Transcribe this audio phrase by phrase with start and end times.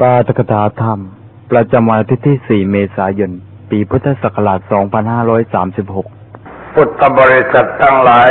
[0.00, 1.00] ปาตกถาธรรม
[1.50, 3.32] ประจำวันทิตย์ที่ 4 เมษายน
[3.70, 4.60] ปีพุทธศักราช
[5.46, 8.30] 2536 พุทธบริษัททั้งหลาย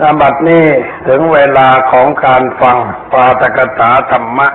[0.00, 0.66] ณบัดนี้
[1.08, 2.76] ถึงเวลาของการฟัง
[3.12, 4.48] ปาตกถาธรรมะ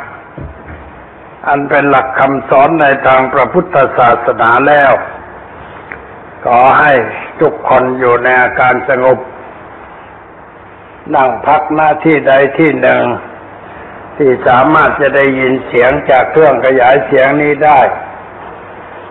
[1.48, 4.92] อันเป็นหลักคำสอนในทางพระพุทธศาสนาแล้ว
[6.46, 6.94] ขอให้
[7.42, 9.18] ทุกคนอยู่ในอาการสงบ
[11.16, 13.04] นั่งพักหน้าที่ใดที่หนึ่ง
[14.18, 17.80] ที่สามารถจะได้ยินเสียงจากเครื่องขยายเสียงนี้ได้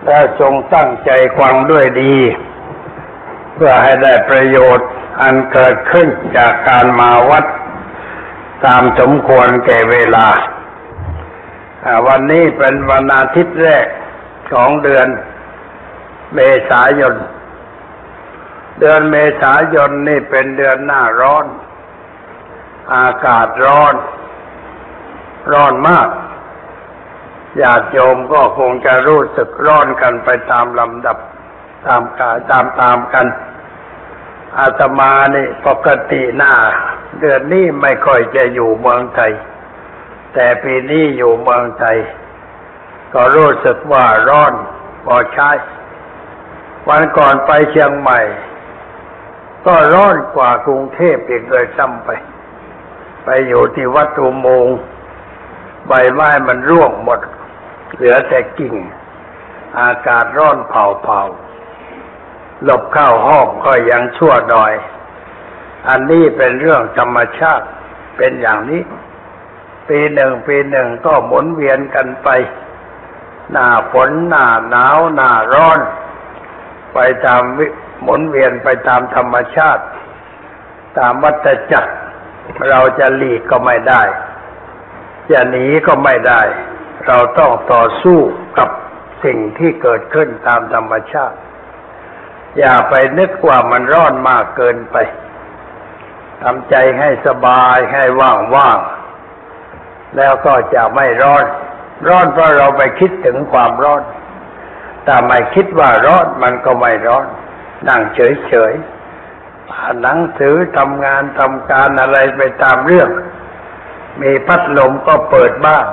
[0.05, 2.15] และทรงตั้งใจฟังด้วยดี
[3.53, 4.89] เพื่อให้ได้ประโยชน์
[5.21, 6.07] อันเกิดขึ้น
[6.37, 7.45] จากการมาวัด
[8.65, 10.27] ตามสมควรแก่เวลา
[11.85, 13.87] อ่าวันนี้เป็นวันอาทิตย์แรก
[14.53, 15.07] ของเดือน
[16.33, 16.39] เม
[16.69, 17.15] ษายน
[18.79, 21.45] เดือนเมษายนนี่เป็นเดือนหน้าร้อน
[22.95, 23.95] อากาศร้อน
[25.51, 26.07] ร้อนมาก
[27.61, 31.17] ญาติโยมก็คงจะรู้สึกร้อนกันไปตามลำดับ
[31.87, 33.27] ตามกาตามตามกัน
[34.59, 36.53] อาตมานี่ปกติหน้า
[37.19, 39.31] เดือนนี้ไม่ค่อยจะอยู่เมืองไทย
[40.33, 41.97] แต่ปีนี้อยู่เมืองไทย
[43.13, 44.53] ก็รู้สึกว่าร้อน
[45.05, 45.49] พอใช้
[46.89, 48.19] วันก่อนไปเชียงใหม่
[49.65, 52.09] ก็ร้อนกว่ากรุงเทพอีกเลยซ้ำไป
[53.23, 54.77] ไปอยู่ที่วัดอุโมงค์
[55.87, 57.19] ใบไม้มันร่วงหมด
[57.95, 58.75] เหลือแต่กิ่ง
[59.79, 64.73] อากาศร้อนเผาๆหลบเข้าห้องก็ยังชั่วหน่อย
[65.89, 67.65] อันนี้เป็นเรื่องธรรมชาติ
[68.17, 68.81] เป็นอย่างนี้
[69.89, 72.29] ปีหนึ่งปีหนึ่งก็หมุนเวียนกันไป
[73.51, 75.79] หน้าฝนหน้าหนาวหน้าร้อน
[76.93, 77.41] ไปตาม
[78.03, 79.83] หมุนเวียนไปตามธรรมชาติ
[80.97, 81.93] ตามวัฏจักร
[82.69, 84.01] เราจะหลีกก็ไม่ได้
[85.31, 86.41] จะหนีก็ไม่ได้
[87.07, 88.19] เราต้องต่อสู้
[88.57, 88.69] กับ
[89.23, 91.37] สิ่งที่เกิดขึ้นตามธรรมชาติ
[92.57, 94.97] อย่าไปนึกว่ามันร้อนมากเกินไป
[96.43, 98.03] ทำใจให้สบายให้
[98.53, 101.45] ว่างๆ แล้วก็จะไม่ร้อน
[102.07, 104.01] ร้อนเพราะเราไปคิดถึงความร้อน
[105.03, 107.25] แต่ไม่คิดว่าร้อนมันก็ไม่ร้อน
[107.87, 113.09] นั่งเฉยๆอ่านหนังสือทำงานทำการอะไรไปตามเรื่อง
[114.21, 115.85] มีพัดลมก็เปิดบ้าง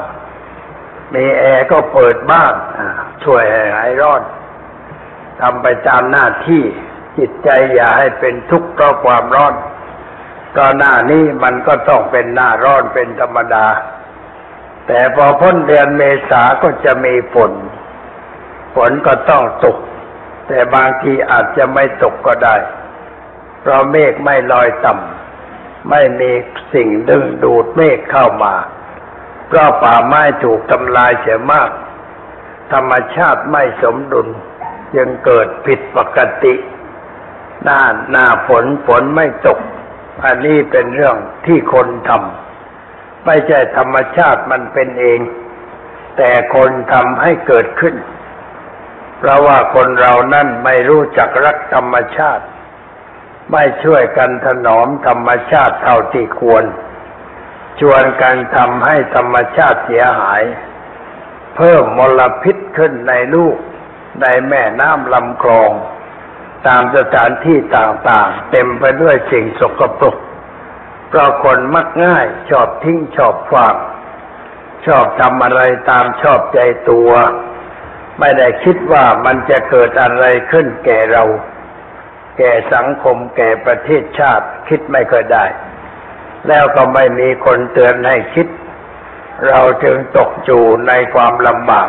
[1.15, 2.53] มีแอร์ก็เปิดบ้าง
[3.25, 4.23] ช่วยให้หายร้อน
[5.41, 6.63] ทำไปตามหน้าที่
[7.19, 9.55] จิตใจอย่าให้เป็นทุกข์เพราะความร้อน
[10.57, 13.67] ก็หน้านี้มันก็ต้องเป็นหน้าร้อนเป็นธรรมดา
[14.87, 17.53] แต่พอพ้นเดือนเมษาก็จะมีฝน
[18.75, 19.79] ฝนก็ต้องตก
[20.49, 22.57] แต่บางทีอาจจะไม่ตกก็ได้
[23.61, 25.14] เพราะเมฆไม่ลอยต่ำ
[25.91, 26.33] ไม่มี
[26.73, 28.55] สิ่งดึงดูดเมฆเข้ามา
[29.49, 31.71] เพราะป่าไม้ถูกทำลายเสียมาก
[32.73, 34.29] ธรรมชาติไม่สมดุล
[34.97, 36.55] ยังเกิดผิดปกติ
[37.63, 37.81] หน้า
[38.11, 39.59] หน้าฝนฝนไม่ตก
[40.25, 45.21] อันนี้เป็นเรื่องที่คนทำไม่ใช่ธรรมชาติมันเป็นเอง
[46.17, 47.95] แต่คนทำให้เกิดขึ้น
[49.19, 52.45] เพราะว่าคนเรานั่นไม่รู้จักรักธรรมชาติ
[53.55, 56.65] ไม่ช่วยกันถนอมธรรมชาติเท่าที่ควร
[57.81, 60.43] ชวนกันทำให้ธรรมชาติเสียหาย
[61.57, 63.57] เพิ่มมลพิษขึ้นในลูก
[64.23, 65.71] ในแม่น้ำลำคลอง
[66.67, 70.17] ตามสถานที่ต่างๆ เต็มไปด้วยสิ่งสกปรก
[71.09, 73.77] เพราะคนมักง่ายชอบทิ้งชอบฝาก
[74.87, 75.61] ชอบทำอะไร
[75.91, 76.59] ตามชอบใจ
[76.91, 77.11] ตัว
[78.21, 81.25] ไม่ได้คิดว่ามันจะเกิดอะไรขึ้นแก่เรา
[82.39, 85.45] แก่สังคมแก่ประเทศชาติคิดไม่เคยได้
[86.49, 88.47] แล้วก็ไม่มีคนเตือนให้คิด
[89.49, 91.89] เราจึงตกอยู่ในความลำบาก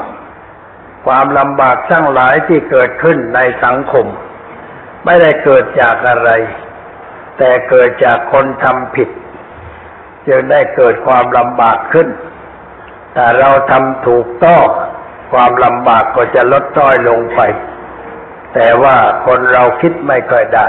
[1.06, 4.06] ความลำบากทั้งหลายที่เกิดขึ้นในสังคม
[5.06, 6.30] ไม่ได้เกิดจากอะไร
[7.38, 9.10] แต่เกิดจากคนทำผิด
[10.28, 12.08] จึงได้เกิดความลำบากขึ้น
[13.14, 14.66] แต่เราทำถูกต้อง
[15.34, 17.40] ความลำบากก็จะลดน้อยลงไป
[18.56, 20.68] แต่ว่าคนเราคิดไม่ค่อยได้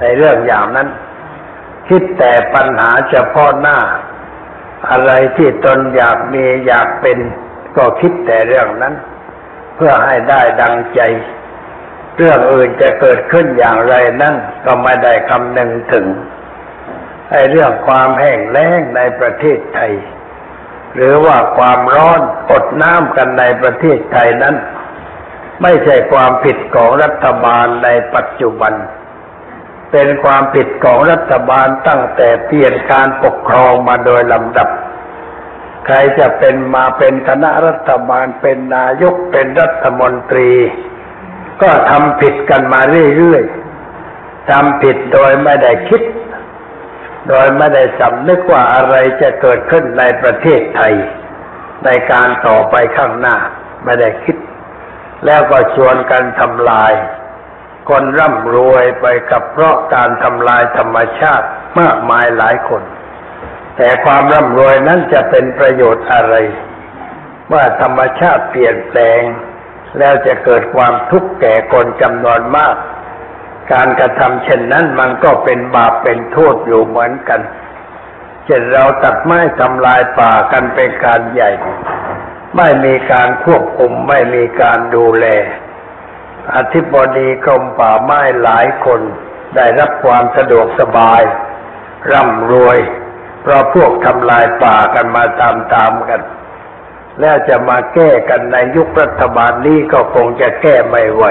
[0.00, 0.88] ในเรื่องอย่างนั้น
[1.88, 3.78] คิดแต่ปัญหาเฉพาะหน้า
[4.90, 7.18] อะไรที่ตนอยากมีอยากเป็น
[7.76, 8.94] ก็คิดแต่เรื่องนั้น
[9.76, 11.00] เพื่อให้ได้ดังใจ
[12.16, 14.36] เรื่องอื่นจะเกิดขึ้นอย่างไรนั่น
[14.66, 16.06] ก็ไม่ได้คำนึงถึง
[17.30, 19.92] ไอ้เรื่องความแห้งแล้งในประเทศไทย
[20.94, 22.20] หรือว่าความร้อน
[22.50, 24.56] อดน้ำกันในประเทศไทยนั้น
[25.62, 28.72] ไม่ใช่ความผิดของรัฐบาลในปัจจุบัน
[29.92, 34.68] เป็นความผิดของรัฐบาลตั้งแต่เปลี่ยนการปกครองมาโดยลำดับ
[35.86, 40.50] ใครจะเป็นมาเป็นคณะรัฐบาลเป็นนายกเป็นรัฐมนตรี
[41.62, 42.80] ก็ทำผิดกันมา
[43.16, 46.02] เรื่อยๆทำผิดโดยไม่ได้คิด
[47.28, 50.94] โดยไม่ได้สำนึกว่าอะไรจะเกิดขึ้นในประเทศไทย
[51.84, 53.36] ในการต่อไปข้างหน้า
[53.84, 54.36] ไม่ได้คิด
[55.26, 56.92] แล้วก็ชวนกันทำลาย
[57.88, 61.46] คนร่ำรวยไปกับเพราะการทำลายธรรมชาติ
[61.80, 62.82] มากมายหลายคน
[63.76, 66.34] แต่ความร่ำรวยนั้นจะเป็นประโยชน์อะไร
[67.48, 69.22] เมื่อธรรมชาติเปลี่ยนแปลง
[69.98, 72.74] แล้วจะเกิดความทุกข์แก่คนจำนวนมาก
[73.72, 77.40] การกระทำเช่นนั้นมันก็เป็นบาปเป็นโทษอยู่เหมือนกัน
[78.46, 81.50] เช่นเราตัดไม้ทำลายป่ากันเป็นการใหญ่
[82.56, 85.26] ไม่มีการควบคุมไม่มีการดูแล
[86.56, 89.00] อธิบดีกรมป่าไม้หลายคน
[89.56, 91.22] ได้รับความสะดวกสบาย
[92.10, 92.78] ร่ำรวย
[93.42, 96.22] เพราะพวกทำลายป่ากันมาตามๆกัน
[97.20, 101.24] แล้วจะมาแก้กันในยุครัฐบาลนี้ก็คงจะแก้ไม่ไหว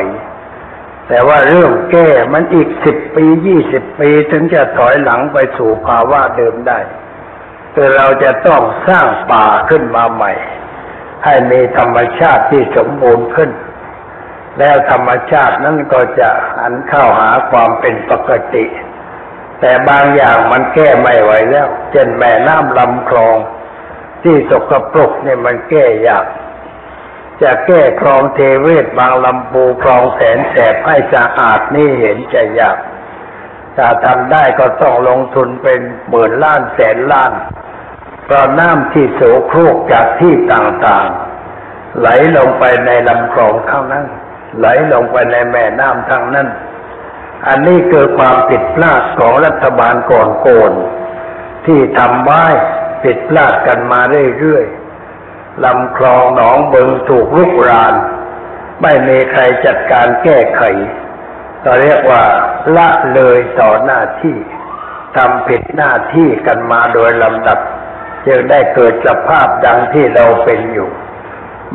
[1.08, 6.80] แต่ว่าเรื่องแก้มันอีกสิบปียี่สิบปีถึงจะถอยหลังไปสู่ภาวะเดิมได้
[7.74, 10.32] คือเราจะต้องสร้างป่าขึ้นมาใหม่
[11.26, 13.52] ให้มีธรรมชาติที่สมบูรณ์ขึ้น
[14.60, 18.66] แล้วธรรมชาตินั้นก็จะหันเข้าหาความเป็นปกติ
[19.60, 23.38] แต่บางอย่างมันแก้ไม่ไหวแล้ว เช่นแม่น้ำลำคลอง
[24.24, 26.26] ที่สกปรกเนี่ยมันแก้ยาก
[27.42, 32.78] จะแก้คลองเทเวศบางลำปูคลองแสนแสบให้สะอาดนี่เห็นจะยาก
[33.78, 35.80] ถ้าทำได้ก็ต้องลงทุนเป็น
[36.10, 37.32] หมื่นล้านแสนล้าน
[38.32, 42.08] เพราะน้ำที่โสโครกจากที่ต่างๆ ไหล
[42.38, 44.06] ลงไปในลำคลองเท่านั้น
[44.60, 46.48] ไหลลงไปในแม่น้ำทั้งนั้น
[47.48, 50.74] อันนี้คือความผิดพลาดของรัฐบาลก่อนโกน
[51.66, 52.46] ที่ทำไว้
[53.04, 54.02] ผิดพลาดกันมา
[54.40, 57.94] เรื่อยๆลำคลองหนองบึงถูกลุกราน
[58.82, 60.62] ไม่มีใครจัดการแก้ไข
[61.64, 62.24] ก็เรียกว่า
[62.76, 64.38] ละเลยต่อหน้าที่
[65.18, 67.60] ทำผิดหน้าที่กันมาโดยลำดับ
[68.28, 70.90] จึงได้เกิดสภาพดังที่เราเป็นอยู่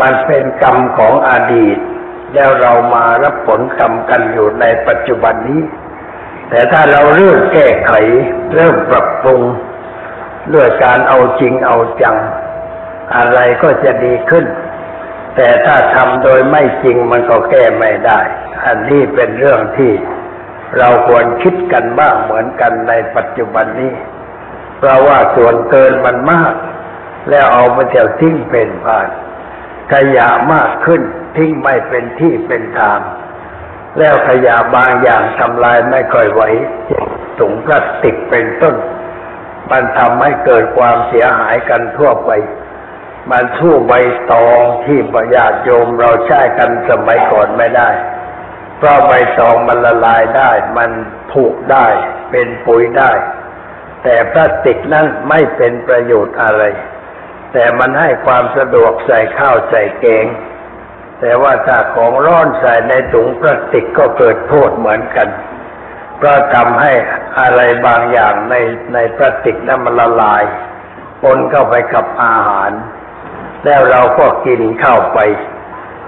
[0.00, 1.78] มันเป็นกรรมของอดีต
[2.34, 5.62] แล้วเรามารับผลกรรมกันอยู่ในปัจจุบันนี้
[6.50, 7.93] แต่ถ้าเราเริ่มแก้ไข
[8.54, 9.40] เริ่มปรับปรุง
[10.54, 12.16] ด้วยการเอาจริงเอาจัง
[13.16, 14.44] อะไรก็จะดีขึ้น
[15.37, 18.20] แต่ถ้าทำโดยไม่จริงมันก็แก้ไม่ได้
[18.64, 19.93] อันนี้เป็นเรื่องที่
[20.78, 23.93] เราควรคิดกันบ้างเหมือนกันในปัจจุบันนี้
[24.78, 26.55] เพราะว่าส่วนเกินมันมาก
[27.31, 29.08] แล้วเอามาเที่ยวทิ้งเป็นผ่าน
[29.93, 31.02] ขยะมากขึ้น
[31.37, 33.00] ทิ้งไม่เป็นที่เป็นทาง
[33.99, 36.43] แล้วขยะบางอย่างทำลายไม่ค่อยไหว
[36.87, 37.06] เช่น
[37.38, 38.76] ถุงพลาสติกเป็นต้น
[39.70, 42.31] มันทำให้เกิดความเสียหายกันทั่วไป
[43.31, 43.93] มันสู้ใบ
[44.32, 47.90] ตองที่ประญาติโยมเราใช้กันสมัยก่อนไม่ได้
[48.79, 50.90] เพราะใบตองมันละลายได้ มัน
[51.32, 51.87] ผุได้
[52.31, 53.11] เป็นปุ๋ยได้
[54.08, 56.62] แต่พลาสติกนั้นไม่เป็นประโยชน์อะไร
[57.53, 60.26] แต่มันให้ความสะดวกใส่ข้าวใส่แกง
[61.20, 65.29] แต่ว่าถ้าของร้อนใส่ในถุงพลาสติกก็เกิดโทษเหมือนกัน
[66.17, 66.93] เพราะทำให้
[67.41, 68.55] อะไรบางอย่างใน
[68.94, 70.43] ในพลาสติกนั้นมันละลาย
[71.23, 72.70] ปนเข้าไปกับอาหาร
[73.64, 75.19] แล้วเราก็กินเข้าไป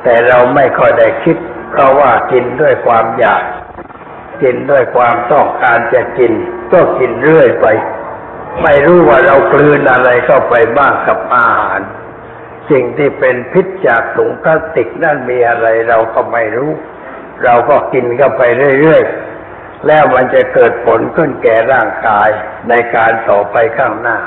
[0.03, 1.37] แต่เราไม่ค่อยได้คิด
[1.71, 3.45] เพราะว่ากินด้วยความอยาก
[4.43, 6.33] กินด้วยความต้องการจะกิน
[6.73, 7.67] ก็กินเรื่อยไป
[8.63, 11.81] ไม่รู้ว่าเรากลืนอะไรเข้าไปบ้างกับอาหาร
[12.71, 16.71] สิ่งที่เป็นพิษจากถุงพลาสติกนั่นมีอะไรเราก็ไม่รู้
[17.45, 18.43] เราก็กินเข้าไป
[18.81, 22.29] เรื่อยๆ แล้วมันจะเกิดผลขึ้นแก่ร่างกาย
[22.69, 24.19] ในการต่อไปข้างหน้า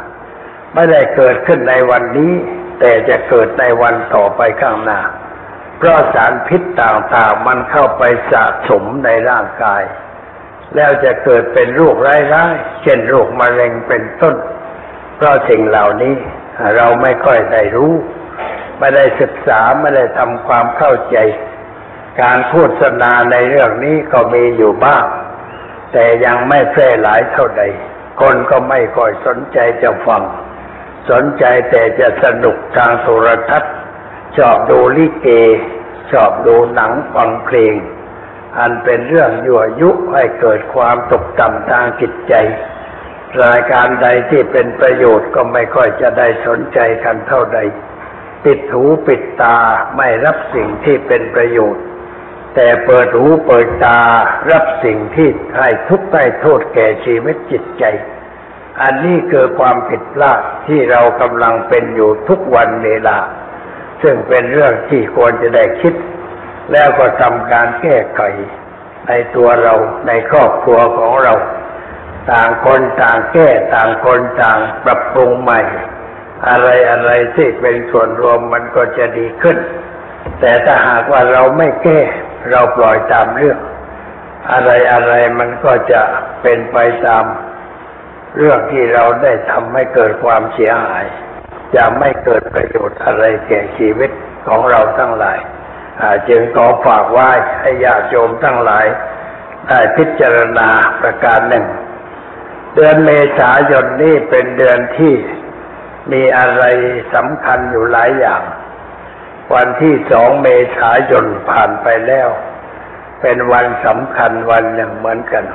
[0.74, 2.34] ไม่ได้เกิดขึ้นในวันนี้
[2.80, 5.02] แต่จะเกิดในวันต่อไปข้างหน้า
[5.78, 9.82] เพราะสารพิษต่างๆมันเข้าไปสะสมในร่างกาย
[10.76, 14.36] แล้วจะเกิดเป็นโรคร้ายๆ เช่นโรคมะเร็งเป็นต้น
[15.16, 16.16] เพราะสิ่งเหล่านี้
[16.76, 17.94] เราไม่ค่อยได้รู้
[18.80, 21.18] ไม่ได้ศึกษาไม่ได้ทำความเข้าใจ
[22.22, 25.06] การโฆษณาในเรื่องนี้ก็มีอยู่บ้าง
[25.94, 27.64] แต่ยังไม่แพร่หลายเท่าใด
[28.22, 30.24] คนก็ไม่ค่อยสนใจจะฟัง
[31.10, 33.74] สนใจแต่จะสนุกทางโทรทัศน์
[34.38, 35.28] ชอบดูลิเก
[36.12, 37.74] ชอบดูหนังฟังเพลง
[38.60, 42.34] อันเป็นเรื่องยั่วยุให้เกิดความตกต่ำทางจิตใจ
[43.44, 47.60] รายการใดที่เป็นประโยชน์ก็ไม่ค่อยจะได้สนใจกันเท่าใด
[48.44, 49.58] ปิดหูปิดตา
[49.98, 51.84] ไม่รับสิ่งที่เป็นประโยชน์
[52.56, 54.00] แต่เปิดหูเปิดตา
[54.52, 57.84] รับสิ่งที่ให้ทุกข์ให้โทษแก่ชีวิตจิตใจ
[58.82, 63.18] อันนี้คือความผิดพลาดที่เรากำลังเป็นอยู่ทุกวันเวลา
[64.04, 65.94] ซึ่งเป็นเรื่องที่ควรจะได้คิด
[66.72, 68.22] แล้วก็ทำการแก้ไข
[69.08, 69.74] ในตัวเรา
[70.08, 71.34] ในครอบครัวของเรา
[72.32, 75.62] ต่างคนต่างแก้ต่างคนต่างปรับปรุงใหม่
[76.48, 79.58] อะไรอะไรที่เป็นส่วนรวมมันก็จะดีขึ้น
[80.40, 82.00] แต่ถ้าหากว่าเราไม่แก้
[82.52, 83.60] เราปล่อยตามเรื่อง
[84.52, 86.02] อะไรอะไรมันก็จะ
[86.42, 87.24] เป็นไปตาม
[88.38, 91.06] เรื่องที่เราได้ทำให้เกิดความเสียหาย
[91.76, 94.12] จะไม่เกิดประโยชน์อะไรแก่ชีวิต
[94.48, 95.40] ของเราทั้งหลาย
[96.30, 97.30] จึงขอฝากไว้
[97.62, 98.86] ให้ญาติโยมทั้งหลาย
[99.68, 100.70] ได้พิจารณา
[101.02, 101.66] ประการหนึ่ง
[102.76, 105.16] เดือนเมษายนนี้เป็นเดือนที่
[106.12, 106.64] มีอะไร
[107.14, 108.42] สำคัญอยู่หลายอย่าง
[109.54, 112.30] วันที่สองเมษายนผ่านไปแล้ว
[113.22, 115.46] เป็นวันสำคัญวันหนึ่งเหมือนกัน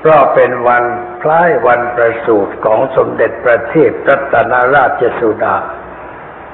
[0.00, 0.84] เพราะเป็นวัน
[1.22, 5.56] คล้ายวันประสูติของสมเด็จพระเทพรัตนราชสุดา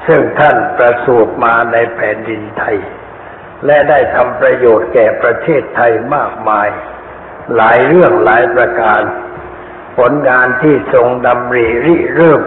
[0.07, 2.79] ซึ่งท่านประสูติมาในแผ่นดินไทย
[3.67, 6.69] และได้ทำประโยชน์แก่ประเทศไทยมากมาย
[7.57, 9.03] หลายเรื่องหลายประการ
[9.99, 12.43] ผลงานที่ทรงดำริริเริ่ม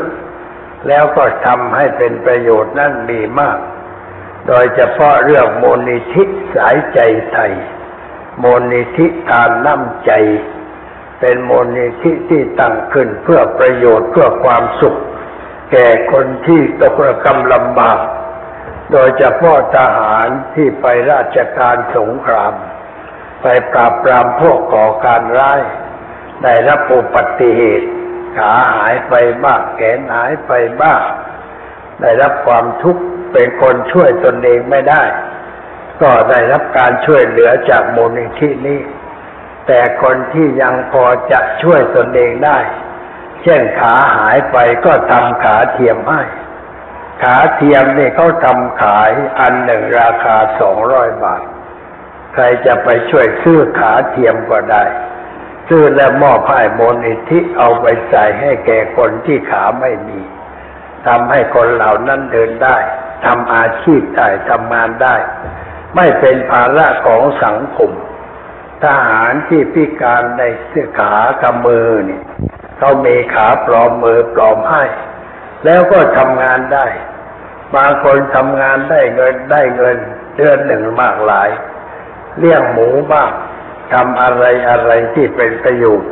[0.88, 3.60] แล้วก็ทำให้เป็นประโยชน์นั่นมีมาก
[4.48, 6.24] โดยเฉพาะเรื่องมูลนิธิ
[6.56, 7.00] สายใจ
[7.32, 7.52] ไทย
[8.44, 10.12] มูลนิธิทานน้ำใจ
[11.20, 14.98] เป็นมูลนิธิที่ตั้งขึ้นเพื่อประโยชน์เพื่อความสุข
[15.72, 18.00] แก่คนที่ตกระกำลำบาก
[18.92, 22.54] โดยเฉพาะทหารที่ไปราชการสงคราม
[23.42, 25.62] ไปปราบปรามพวกก่อการร้าย
[26.44, 27.88] ได้รับอุบัติเหตุ
[28.38, 31.02] ขาหายไปบ้างแขนหายไปบ้าง
[32.02, 35.04] ได้รับความทุกข์เป็นคนช่วยตนเองไม่ได้
[36.02, 38.80] ก็ได้รับการช่วยเหลือจากมูลนิธินี้
[39.68, 42.58] แต่คนที่ยังพอจะช่วยตนเองได้
[43.44, 46.22] เช่นขาหายไปก็ทำขาเทียมให้
[47.24, 51.44] ขาเทียมนี่เขาทำขายอันหนึ่งราคาสองร้อยบาท
[52.34, 54.84] ใครจะไปช่วยซื้อขาเทียมก็ได้
[55.68, 60.22] ซื้อและมอบให้มูลนิธิเอาไปใส่ให้แก่คนที่ขาไม่มี
[61.08, 62.78] ทำให้คนเหล่านั้นเดินได้
[63.26, 65.16] ทำอาชีพได้ทำงานได้
[65.96, 67.92] ไม่เป็นภาระของสังคม
[68.84, 72.22] ทหารที่พิการในเสื้อขากำมือนี่
[72.78, 74.84] เขามีขาปลอมมือปลอมให้
[75.66, 76.88] แล้วก็ทำงานได้
[77.76, 79.98] บางคนทำงานได้เงินได้เงิน
[80.36, 81.50] เดือนหนึ่งมากหลาย
[82.38, 83.32] เลี้ยงหมูบ้าง
[83.94, 86.12] ทำอะไรอะไรที่เป็นประโยชน์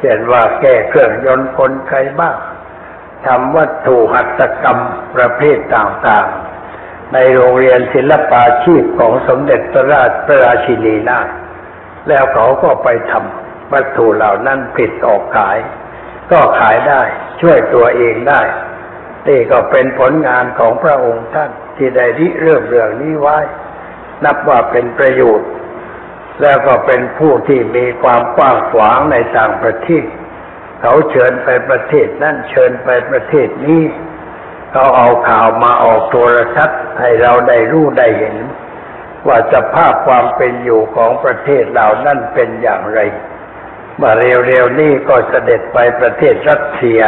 [0.00, 2.36] เช่นว่าแก้เครื่องยนต์คนไข้บ้าง
[3.26, 4.78] ทำวัตถุหัตถกรรม
[5.16, 11.28] ประเภทต่างๆ ในโรงเรียนศิลปาชีพของสมเด็จพระราชพระราชินีนาถ
[12.08, 15.58] แล้วเขาก็ไปทำวัตถุเหล่านั้นผิดออกขาย
[16.30, 17.02] ก็ขายได้
[17.40, 18.42] ช่วยตัวเองได้
[19.28, 23.38] นี่ก็เป็นผลงานของพระองค์ท่านที่ได้ริเริ่มเรื่องนี้ไว้
[24.24, 25.48] นับว่าเป็นประโยชน์
[26.42, 30.06] แล้วก็เป็นผู้ที่มีความกว้างขวางในต่างประเทศ
[30.80, 33.82] เขาเชิญไปประเทศนั่นเชิญไปประเทศนี้
[34.72, 38.36] เขาเอาข่าวมาออกโทรทัศน์ให้เราได้รู้ได้เห็น
[39.26, 43.00] ว่าสภาพความเป็นอยู่ของประเทศเหล่านั้นเป็นอย่างไร
[43.96, 44.14] เมื่อ
[44.46, 47.02] เร็วๆนี้ก็เสด็จไปประเทศรัสเซีย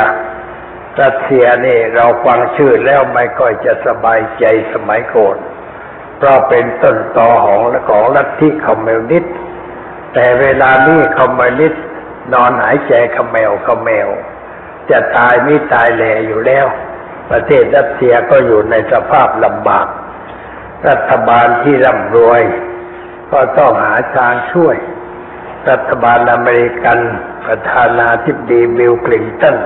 [1.00, 5.36] รัสเซียนี่เราฟังชื่อแล้วไม่ค่อยจะสบายใจสมัยก่อน
[6.18, 7.60] เพราะเป็นต้นตอของ
[7.90, 9.34] ของลัทธิคอมมิวนิสต์
[10.14, 11.84] แต่เวลานี้คอมมิวนิสต์
[12.32, 14.08] นอนหายใจขมแมวขมแมว
[14.90, 16.66] จะตายไม่ตายแหล่อยู่แล้ว
[17.30, 19.86] ประเทศรัสเซียก็อยู่ในสภาพลำบาก
[20.88, 22.42] รัฐบาลที่ร่ำรวย
[23.32, 24.76] ก็ต้องหาทางช่วย
[25.71, 26.99] รัฐบาลอเมริกัน
[27.47, 29.56] ประธานาธิบดีบิลคลินตัน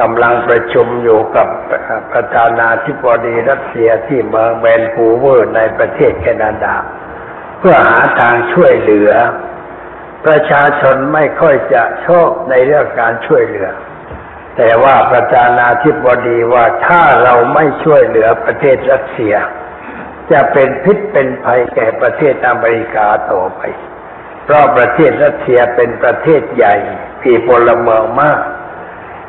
[0.00, 1.48] กำลังประชุมอยู่กับ
[2.12, 6.74] ประธานาธิบดีรัสเซียที่เมืองแวนคูเวอร์ในประเทศแคนาดา
[7.58, 9.10] เพื่อหาทางช่วยเหลือ
[10.26, 13.68] ประชาชนไม่ค่อยจะชอบในเรื่องการช่วยเหลือ
[14.56, 19.34] แต่ว่าประธานาธิบดีว่าถ้าเราไม่ช่วยเหลือประเทศรัสเซีย
[20.32, 23.62] จะเป็นพิษเป็นภัยแก่ประเทศอเมริกาต่อไป
[24.46, 26.74] เพราะประเทศรัสเซียเป็นประเทศใหญ่
[27.22, 28.40] มีพลเมืองมาก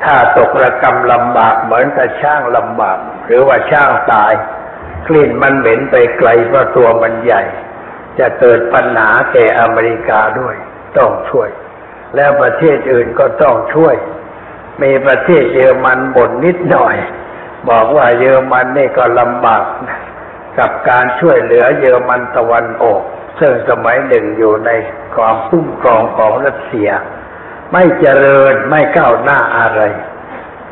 [0.04, 4.34] ถ้าตกระกรรมลำบากเหมือนกับช่างลำบาก หรือว่าช่างตาย
[5.08, 7.44] กลิ่นมันเหม็นไปไกลเพราะตัวมันใหญ่
[8.20, 10.56] จะเกิดปัญหาแก่อเมริกาด้วย
[10.98, 11.50] ต้องช่วย
[12.16, 13.96] แล้วประเทศอื่นก็ต้องช่วย
[14.84, 16.96] มีประเทศเยอรมันบ่นนิดหน่อย
[17.70, 19.64] บอกว่าเยอรมันนี่ก็ลำบาก
[20.58, 23.04] กับการช่วยเหลือเยอรมันตะวันออก
[23.40, 24.72] ซึ่งสมัยหนึ่งอยู่ใน
[25.16, 26.90] ความคุ้มครองของรัสเซีย
[27.74, 29.82] ไม่เจริญไม่ก้าวหน้าอะไร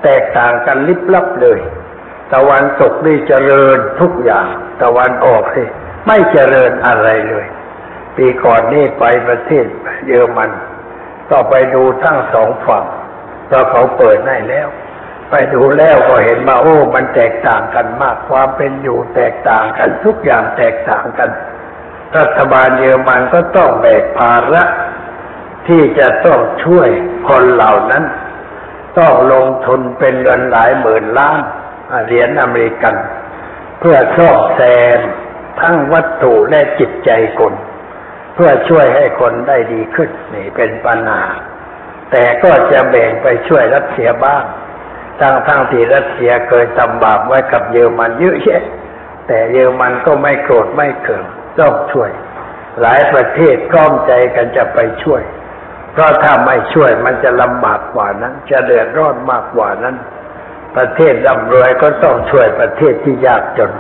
[0.04, 1.60] แตกต่างกันลิบลับเลย
[2.34, 4.48] ตะวันตกนี่เจริญทุกอย่าง
[4.82, 5.64] ตะวันออกสิ
[6.08, 7.46] ไม่เจริญอะไรเลย
[8.18, 9.66] ปีก่อนนี่ไปประเทศ
[10.08, 10.52] เยอรมัน
[11.32, 12.86] ก็ไปดูทั้งสองฝั่ง
[13.48, 14.68] เพราะเขาเปิดให้แล้ว
[15.32, 21.30] ไปดูแล้วก็เห็นมาโอ้ มันแตกต่างกันมากความเป็นอยู่แตกต่างกันทุกอย่างแตกต่างกัน
[22.18, 24.64] รัฐบาลเยอรมันก็ต้องแบกภาระ
[25.68, 26.90] ที่จะต้องช่วย
[27.30, 28.04] คนเหล่านั้น
[29.00, 31.40] ต้องลงทุนเป็นเงินหลายหมื่นล้าน
[32.06, 32.96] เหรียญอเมริกัน
[33.80, 34.62] เพื่อซ่อมแซ
[34.98, 35.00] ม
[35.62, 37.10] ทั้งวัตถุและจิตใจ
[37.40, 37.54] คน
[38.36, 41.24] เพื่อช่วยให้คนได้ดีขึ้นนี่เป็นปัญหา
[42.12, 44.44] แต่ก็จะแบ่งไปช่วยรัสเซียบ้าง
[45.20, 48.64] ทั้งทั้งที่รัสเซียเคยทำบาปไว้กับเยอรมันเยอะแยะ
[49.28, 51.26] แต่เยอรมันก็ไม่โกรธไม่เคือง
[51.60, 52.12] ต้องช่วย
[52.82, 55.22] หลายประเทศพร้อมใจกันจะไปช่วย
[55.92, 59.96] เพราะถ้าไม่ช่วยมันจะลำบากกว่านั้น จะเดือดร้อนมากกว่านั้น
[60.76, 63.72] ประเทศร่ำรวยก็ต้องช่วยประเทศที่ยากจน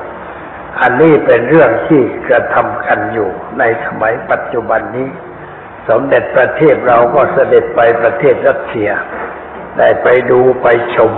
[0.81, 3.29] อันนี้เป็นเรื่องที่กระทำกันอยู่
[3.59, 5.09] ในสมัยปัจจุบันนี้
[5.89, 8.89] สมเด็จประเทศเราก็เสด็จไปประเทศรัสเซีย
[9.77, 11.11] ได้ไปดูไปชม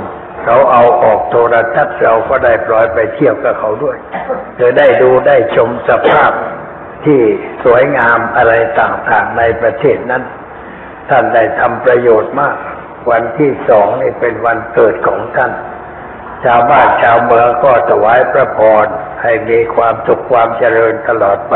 [0.49, 3.97] เขาเอาออกโทรทัศน์เราก็ได้ปล่อยไปเที่ยวกับเขาด้วย
[4.59, 6.31] จะได้ดูได้ชมสภาพ
[7.05, 7.19] ที่
[7.63, 10.23] สวยงามอะไรต่างๆในประเทศนั้น
[11.09, 12.55] ท่านได้ทำประโยชน์มาก
[13.09, 15.51] วันที่สองนี่เป็นวันเกิดของท่าน
[16.45, 18.85] ชาวบ้านชาวเมืองก็ถวายพระพร
[19.23, 21.55] ให้มีความสุขความเจริญตลอดไป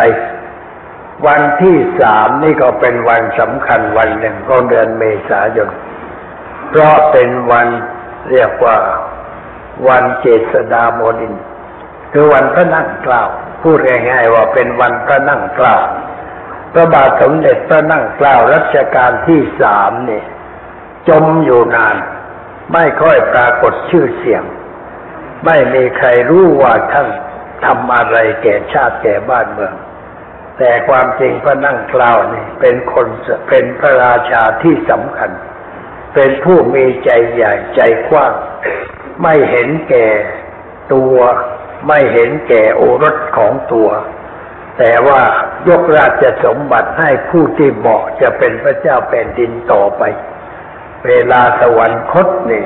[1.28, 5.70] วันที่สามนี่ก็เป็นวันสำคัญวันหนึ่งของเดือนเมษายน
[6.70, 7.68] เพราะเป็นวัน
[8.30, 8.78] เรียกว่า
[9.88, 11.34] วันเจษดาโมดิน
[12.12, 13.24] คือวันพระนั่งเกล้า
[13.62, 15.78] พูดง่ายๆว่าเป็นวันพระนั่งเกล้า
[16.74, 20.24] พระบาทสมเด็จพระนั่งเกล้ารัชกาลที่สามนี่
[21.10, 21.98] จมอยู่นาน
[22.74, 24.44] ไม่ค่อยปรากฏชื่อเสียง
[25.46, 27.08] ไม่มีใครรู้ว่าท่าน
[27.66, 29.76] ทำอะไรแก่ชาติแก่บ้านเมือง
[30.58, 33.08] แต่ความจริงพระนั่งเกล้านี่เป็นคน
[33.50, 35.32] เป็นพระราชาที่สำคัญ
[36.14, 38.34] เป็นผู้มีใจใหญ่ใจกว้าง
[39.22, 40.08] ไม่เห็นแก่
[40.94, 41.16] ตัว
[41.88, 43.90] ไม่เห็นแก่โอรสของตัว
[44.78, 45.22] แต่ว่า
[45.70, 50.04] ยกราชสมบัติให้ผู้ที่เหมาะจะเป็นพระเจ้าแผ่นดินต่อไป
[51.08, 52.66] เวลาสวรรคตนี่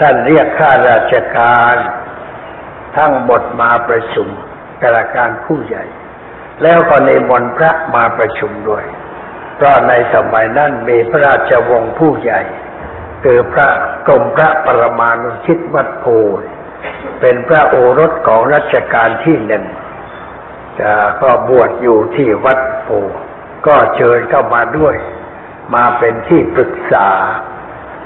[0.00, 1.76] ท่านเรียกข้าราชการ
[2.96, 4.28] ทั้งหมดมาประชุม
[4.82, 5.84] กรการผู้ใหญ่
[6.62, 8.84] แล้วก็ในมนพระมาประชุมด้วย
[9.56, 12.40] เพราะในสมัยนั้นมีพระราชวงศ์ผู้ใหญ่
[13.22, 13.68] คือพระ
[14.06, 16.04] กรมพระปรมาณุชิตวัดโพ
[17.20, 19.64] เป็นพระโอรสของรัชกาลที่หนึ่ง
[20.80, 22.88] จะก็บวชอยู่ที่วัดโพ
[23.66, 24.96] ก็เชิญเข้ามาด้วย
[25.74, 27.08] มาเป็นที่ปรึกษา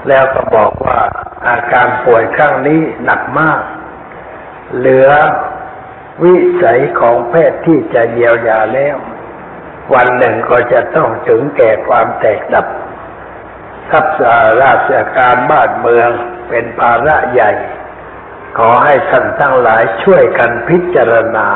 [0.07, 0.99] แล้วก็บอกว่า
[1.47, 3.61] อาการป่วยครั้งนี้หนักมาก
[4.77, 5.09] เหลือ
[6.23, 8.97] วิสัยของแพทย์ที่จะเยียวยาแล้ว
[9.93, 12.65] วันหนึ่งก็จะต้องถึงแก่ความแตกดับ
[13.91, 14.05] ทัพ
[14.63, 16.09] ราชการบ้านเมือง
[16.49, 17.51] เป็นภาระใหญ่
[18.57, 21.47] ขอให้ท่านทั้งหลายช่วยกันพิจารณา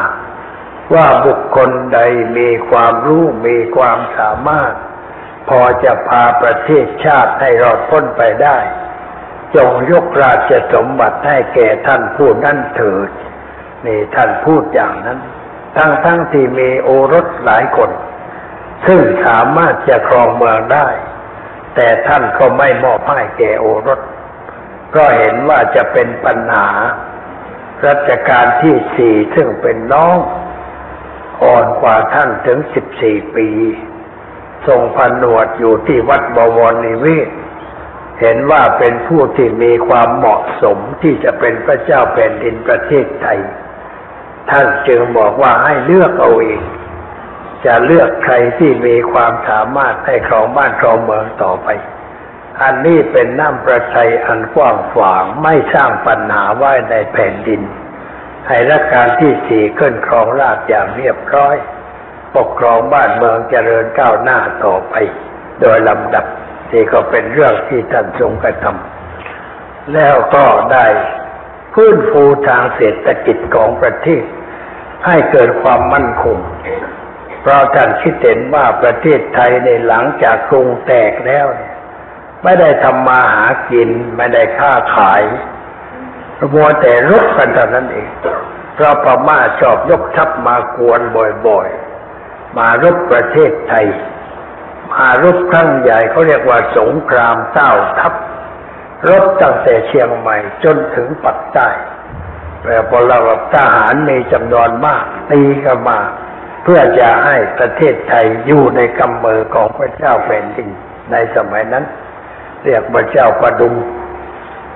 [0.94, 2.00] ว่าบุคคลใด
[2.38, 4.74] มีความรู้มีความสามารถ
[5.50, 8.58] พอจะพาประเทศชาติให้รอดพ้นไปได้
[9.56, 13.10] จงยกราชสมบัติให้แก่ท่านผู้นั้นเถิด
[13.86, 15.20] นี่ท่านพูดอย่างนั้น
[15.76, 17.92] ทั้งทั้งที่มีโอรสหลายคน
[18.88, 20.88] ซึ่งสามารถจะครองเมืองได้
[21.78, 24.00] แต่ท่านก็ไม่มอบให้แก่โอรส
[24.96, 26.70] ก็เห็นว่าจะเป็นปัญหา
[27.88, 30.18] รัชกาลที่สี่ซึ่งเป็นน้อง
[31.44, 33.50] อ่อนกว่าท่านถึงสิบสี่ปี
[34.68, 37.30] ทรงผนวดอยู่ที่วัดบวรนิเวศ
[38.22, 43.40] เห็นว่าเป็นผู้ที่มีความเหมาะสมที่จะเป็นพระเจ้าแผ่นดินประเทศไทย
[44.52, 46.62] ท่านจึงบอกว่าให้เลือกเอาเอง
[47.66, 51.68] จะเลือกใครที่มีความสามารถให้ครองบ้านครองเมืองต่อไป
[52.62, 57.62] อันนี้เป็นน้ำประทัยอันกว้างขวางไม่สร้างปัญหาไว้ในแผ่นดิน
[58.48, 61.56] ให้รัชกาลที่สี่ขึ้นครองราชอย่างเรียบร้อย
[62.36, 64.94] ปกครองบ้านเมืองเจริญก้าวหน้าต่อไป
[65.62, 66.26] โดยลำดับ
[66.72, 70.86] นี่ก็เป็นเรื่องที่ท่านทรงกระทำแล้วก็ได้
[71.74, 74.24] พื้นฟูทางเศรษฐกิจของประเทศ
[75.06, 76.38] ให้เกิดความมั่นคง
[77.48, 81.46] เพราะท่านคิดเห็นว่าประเทศไทยในหลังจากกรุงแตกแล้ว
[82.44, 85.22] ไม่ได้ทำมาหากิน ไม่ได้ค้าขาย
[86.54, 88.10] มัวแต่รบกันเท่านั้นเอง
[88.76, 91.02] เพราะพม่าชอบยกทัพมากวน
[91.48, 93.86] บ่อยๆ มารบประเทศไทย
[94.92, 98.14] มารบครั้งใหญ่เขาเรียกว่าสงครามเต้าทัพ
[99.10, 101.70] รบตั้งแต่เชียงใหม่จนถึงปักใต้
[102.64, 103.20] แต่พอเรา
[103.54, 106.00] ทหารมีจำนวนมากตีกันมา
[106.70, 110.70] พื่อจะให้ประเทศไทยอยู่ในกำมือของพระเจ้าแผ่นดิน
[111.12, 111.86] ในสมัยนั้น
[112.64, 113.76] เรียกพระเจ้าประดุง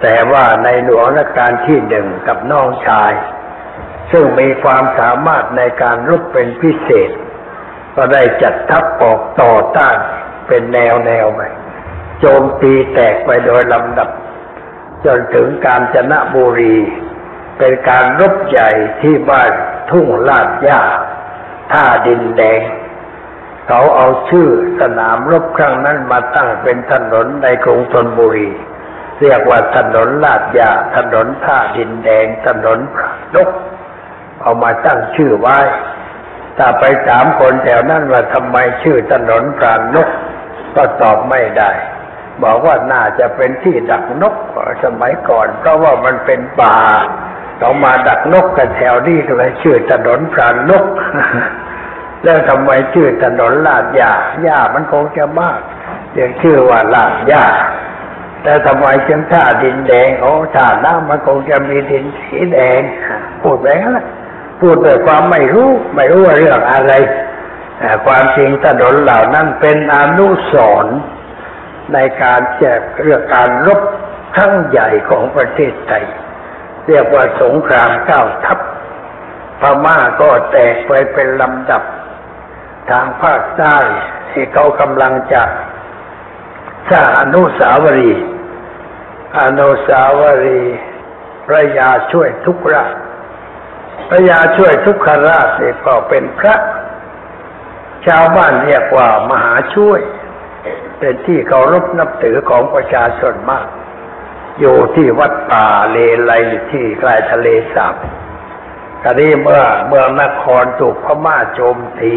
[0.02, 3.12] แต่ว่าในหลวงรัชกาลที่หนึ่งกับน้องชาย
[4.12, 7.12] ซึ่งมีความสามารถในการรบเป็นพิเศษ
[7.96, 9.98] ก็ได้จัดทัพออกต่อต้าน
[10.48, 11.42] เป็นแนวแนวไป
[12.20, 14.10] โจมตีแตกไปโดยลำดับ
[15.06, 16.76] จนถึงการจนะบุรี
[17.58, 18.70] เป็นการรบใหญ่
[19.02, 19.52] ที่บ้าน
[19.92, 20.82] ทุ่งลาดย่า
[21.72, 22.62] ท่าดินแดง
[23.68, 24.50] เขาเอาชื่อ
[24.82, 28.50] สนามรบครั้งนั้นมาตั้งเป็นถนนในกรุงธนบุรี
[29.20, 33.50] เรียกว่าถนนลาดยาถนนท่าดินแดง ถนนพระนก
[34.42, 35.58] เอามาตั้งชื่อไว้
[36.58, 40.10] ถ้าไปถามคนแถวนั้นว่าทำไมชื่อถนนพรานก
[40.76, 41.72] ก็ตอบไม่ได้
[42.44, 44.36] บอกว่าน่าจะเป็นที่ดักนก
[44.84, 46.78] สมัยก่อน เพราะว่ามันเป็นป่า
[47.64, 50.86] เขามาดักนกกันแถวนี้ก็เลยชื่อถนนพรานนก
[52.24, 55.60] แล้วทำไมชื่อถนนลาดยาหญ้ามันคงจะมาก
[56.14, 57.46] เรียกชื่อว่าลาดยา
[58.44, 62.82] แต่ทำไมจึงท่าดินแดงโอ้ท่าน้ำมันคงจะมีดินสีแดง
[63.42, 64.06] พูดแบบนั้น
[64.60, 66.94] พูดด้วยความไม่รู้ ไม่รู้ว่าเรื่องอะไร
[68.06, 70.98] ความจริงถนนเหล่านั้นเป็นอนุสรณ์
[71.94, 73.82] ในการแจกเรื่องการรบ
[74.36, 76.06] ครั้งใหญ่ของประเทศไทย
[76.88, 78.60] เรียกว่าสงครามเก้าทัพ
[79.60, 81.84] พม่าก็แตกไปเป็นลำดับ
[82.90, 83.78] ทางภาคใต้
[84.32, 85.44] ที่เขากำลังจะ
[86.92, 88.26] สร้างอนุสาวรีย์
[89.42, 90.78] อนุสาวรีย์
[91.48, 92.96] พระยาช่วยทุกราช
[94.10, 96.56] พระยาช่วยทุกขราชนี่ก็เป็นพระ
[98.08, 100.00] ชาวบ้านเรียกว่ามหาช่วย
[101.00, 103.68] เป็นที่เคารพนับถือของประชาชนมาก
[104.60, 106.32] อยู่ที่วัดป่าเลไล
[106.72, 107.96] ที่ใกล้ทะเลสาบ
[109.04, 112.16] ตอนนี้เมื่อเมืองนครถูกพม่าโจมตี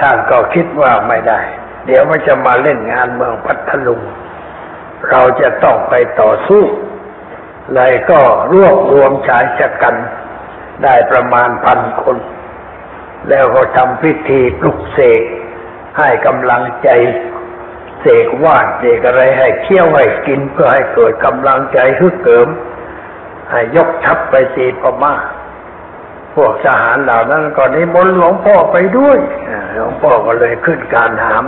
[0.00, 1.40] ท่านก็คิดว่าไม่ได้
[1.86, 4.00] เดี๋ยวมันจะมาเล่นงานเมืองพัทลุง
[5.10, 6.64] เราจะต้องไปต่อสู้
[7.74, 8.20] เลยก็
[8.52, 9.94] รวบรวมชายชะกัน
[10.84, 12.16] ได้ประมาณพันคน
[13.28, 15.22] แล้วก็ทำพิธีปลุกเสก
[15.98, 16.88] ให้กำลังใจ
[18.00, 22.48] เสกว่านเสกอะไรให้เคี้ยวให้กินเพื่อให้เกิดกำลังใจฮึกเหิม
[23.50, 25.14] ให้ยกทัพไปตีพม่า
[26.34, 29.18] พวกทหารเหล่านั้นก็นิมนต์หลวงพ่อไปด้วย
[29.74, 31.44] หลวงพ่อก็เลยขึ้นการหาม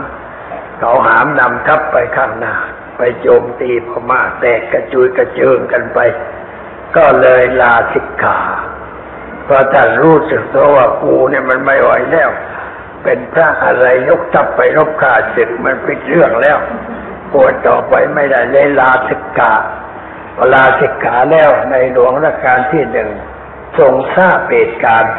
[0.78, 2.54] เขาหามนำทัพไปข้างหน้า
[2.96, 5.98] ไปโจมตีพม่าแตกกระจุยกระเจิงกันไป
[6.96, 8.38] ก็เลยลาสิกขา
[9.44, 12.30] เพราะท่านรู้สึกตัวว่ากูเนี่ยมันไม่ไหวแล้ว
[13.04, 16.58] เป็นพระอะไรยกทัพไปรบข้าศึกมันผิดเรื่องแล้ว
[17.32, 19.52] ปวดต่อไปไม่ได้เลยลาสิกขา
[20.54, 23.10] ลาสิกขาแล้วในหลวงรัชกาลที่หนึ่ง
[23.78, 25.14] ทรงทราบเหตุการณ์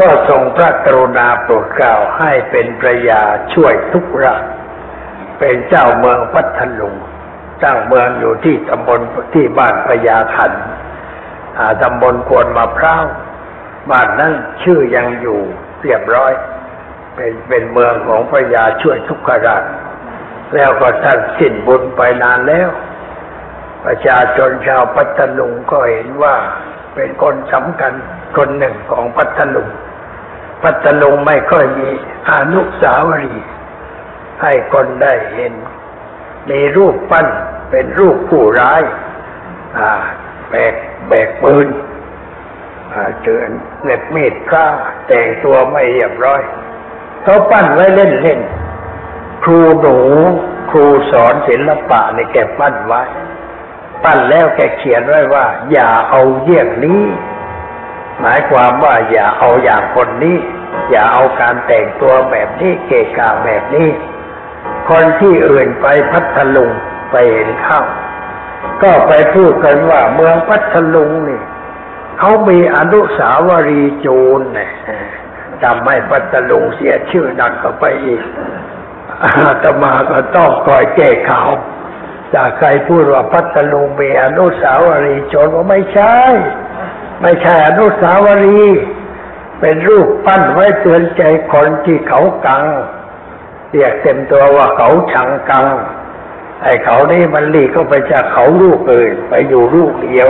[0.00, 3.22] ก็ทรงพระกรุณาโปรดเกล้าให้เป็นประยา
[3.54, 4.44] ช่วยทุกราช
[5.38, 6.94] เป็นเจ้าเมืองพัทลุง
[7.62, 9.00] ตั้งเมืองอยู่ที่ตำบล
[9.34, 10.52] ที่บ้านพญาขัน
[11.82, 13.04] ตำบลควนมะพร้าว
[13.90, 15.40] บ้านนั้นชื่อยังอยู่
[15.82, 16.32] เรียบร้อย
[17.16, 19.64] เป็นเป็นเมืองของพระยาช่วยทุกขราช
[20.54, 22.70] แล้วก็ท่านสิ้นบุญไปนานแล้ว
[23.84, 26.34] ประชาชนชาวพัทลุงก็เห็นว่า
[26.94, 27.92] เป็นคนสำคัญ
[28.36, 29.68] คนหนึ่งของพัทลุง
[30.62, 31.88] พัทลุงไม่ค่อยมี
[32.30, 33.46] อนุสาวรีย์
[34.42, 35.52] ให้คนได้เห็น
[36.50, 37.26] มีรูปปั้น
[37.70, 38.82] เป็นรูปผู้ร้าย
[39.78, 39.90] อ่า
[40.50, 40.74] แบก
[41.08, 41.66] แบกปืน
[43.22, 43.50] เจิญ
[43.84, 44.64] เหน็บมีดพระ
[45.06, 46.42] แต่งตัวไม่เรียบร้อย
[47.28, 49.98] เขาปั้นไว้เล่นเล่นๆครูหนู
[50.70, 53.02] ครูสอนศิลปะในแกปั้นไว้
[54.04, 57.02] ปั้นแล้วแกเขียนไว้ว่า อย่าเอาเยี่ยงนี้
[58.20, 60.38] หมายความว่าอย่าเอาอย่างคนนี้
[60.90, 63.88] อย่าเอาการแต่งตัวแบบนี้เกะกะแบบนี้
[64.90, 66.70] คนที่อื่นไปพัทลุง
[67.10, 67.80] ไปเห็นเข้า
[68.82, 71.42] ก็ไปพูดกันว่าเมืองพัทลุงนี่
[72.18, 74.08] เขามีอนุสาวรีย์โจ
[74.38, 74.70] รเนี่ย
[75.64, 78.22] ทำให้พัทลุงเสียชื่อดังเข้าไปอีก
[79.22, 81.50] อาตมาก็ต้องคอยแก้ข่าว
[82.34, 86.16] จากใครพูดว่าพัทลุงมีอนุสาวรีย์โจรก็ไม่ใช่
[87.22, 88.80] ไม่ใช่อนุสาวรีย์
[89.60, 92.64] เป็นรูปปั้นไว้เตือนใจคนที่เขากัง
[93.70, 95.66] เรียกเต็มตัวว่าเขาชังกัง
[96.62, 100.28] ไอ้เขานี่มันหลีกก็ไปจากเขาลูกอื่นไปอยู่ลูกเดียว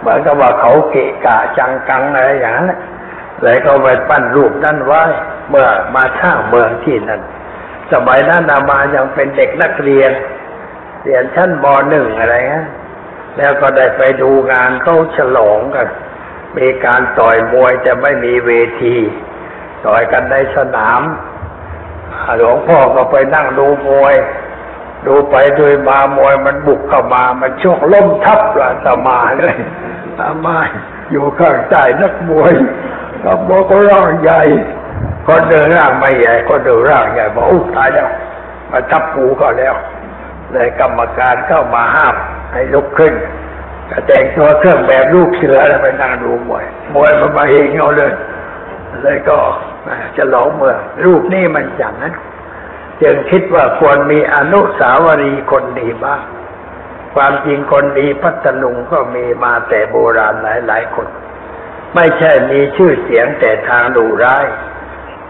[0.00, 2.72] เหมือนกับว่าเขาเกะกะจังกังอะไรอย่างนั้น
[3.44, 5.02] เลยก็ไปปั้นรูปนั้นไว้
[5.50, 7.22] เมื่อมาสร้างเมืองที่นั่น
[7.92, 10.10] สมัยนั้นอามายังเป็นเด็กนักเรียน
[11.04, 12.66] เรียนชั้นมหนึ่งอะไรเงี้ย
[13.38, 15.88] แล้วก็ได้ไปดูงานเขาฉลองกัน
[16.58, 18.50] มีการต่อยมวยแต่ไม่มีเว
[18.82, 18.96] ที
[19.86, 21.02] ต่อยกันในสนาม
[22.36, 24.14] หลวงพ่อก็ไปนั่งดูมวย
[25.06, 29.56] ดูไปดูมามวยมันบุกเข้ามา มันชกล้มทับละตามาเลย
[30.18, 30.56] ตามา
[31.10, 32.52] อยู่ข้างใต้นักมวย
[33.24, 34.40] ก็บอกก็ร่างใหญ่
[35.26, 38.08] คนเดินร่างไม่ใหญ่คนเดินร่างใหญ่บอกอุ้ตายแล้ว
[38.70, 39.74] มาทับปูเขาแล้ว
[40.52, 42.16] เลยกรรมการเข้ามาห้าม
[42.52, 43.14] ให้ลุกขึ้น
[44.06, 48.12] แต่งตัวเครื่องแบบลูกเสือแล้วไปนั่งดูมวยมวยมันมาเองเอาเลย
[49.02, 49.38] เลยก็
[50.16, 52.14] จะหลองเมืองรูปนี้มันอย่างนั้น
[53.02, 56.20] จึงคิดว่าควรมีอนุสาวรีย์คนดีบ้าง
[57.14, 61.08] ความจริงคนดีพัทลุงก็มีมาแต่โบราณหลายๆคน
[61.94, 64.46] ไม่ใช่มีชื่อเสียงแต่ทางดูร้าย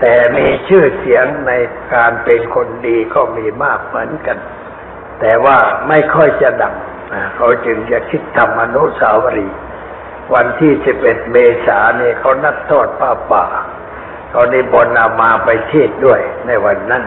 [0.00, 1.52] แต่มีชื่อเสียงใน
[1.94, 4.38] การเป็นคนดีก็มีมากเหมือนกัน
[5.20, 6.74] แต่ว่าไม่ค่อยจะดัง
[7.36, 9.58] เขาจึงจะคิดทำอนุสาวรีย์
[10.34, 13.44] วันที่11เอ็ดเมษายนนี่เขานัดทอดผ้าป่า
[14.30, 17.04] เขานิบนต์อามาไปเทศด้วยในวันนั้น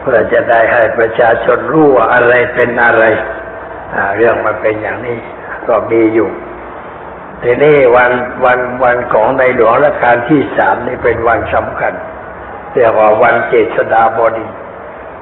[0.00, 3.04] เพื่อจะได้ให้ประชาชนรู้ว่าอะไรเป็นอะไร
[4.16, 5.18] เรื่องมันเป็นอย่างนี้
[5.68, 6.28] ก็มีอยู่
[7.42, 8.12] ทีนี้วัน
[8.44, 11.92] วันวันของในหลวงรัชกาลที่สามนี่เป็นวันสำคัญ
[12.72, 14.56] เรียกว่าวันเจษฎาบดินทร์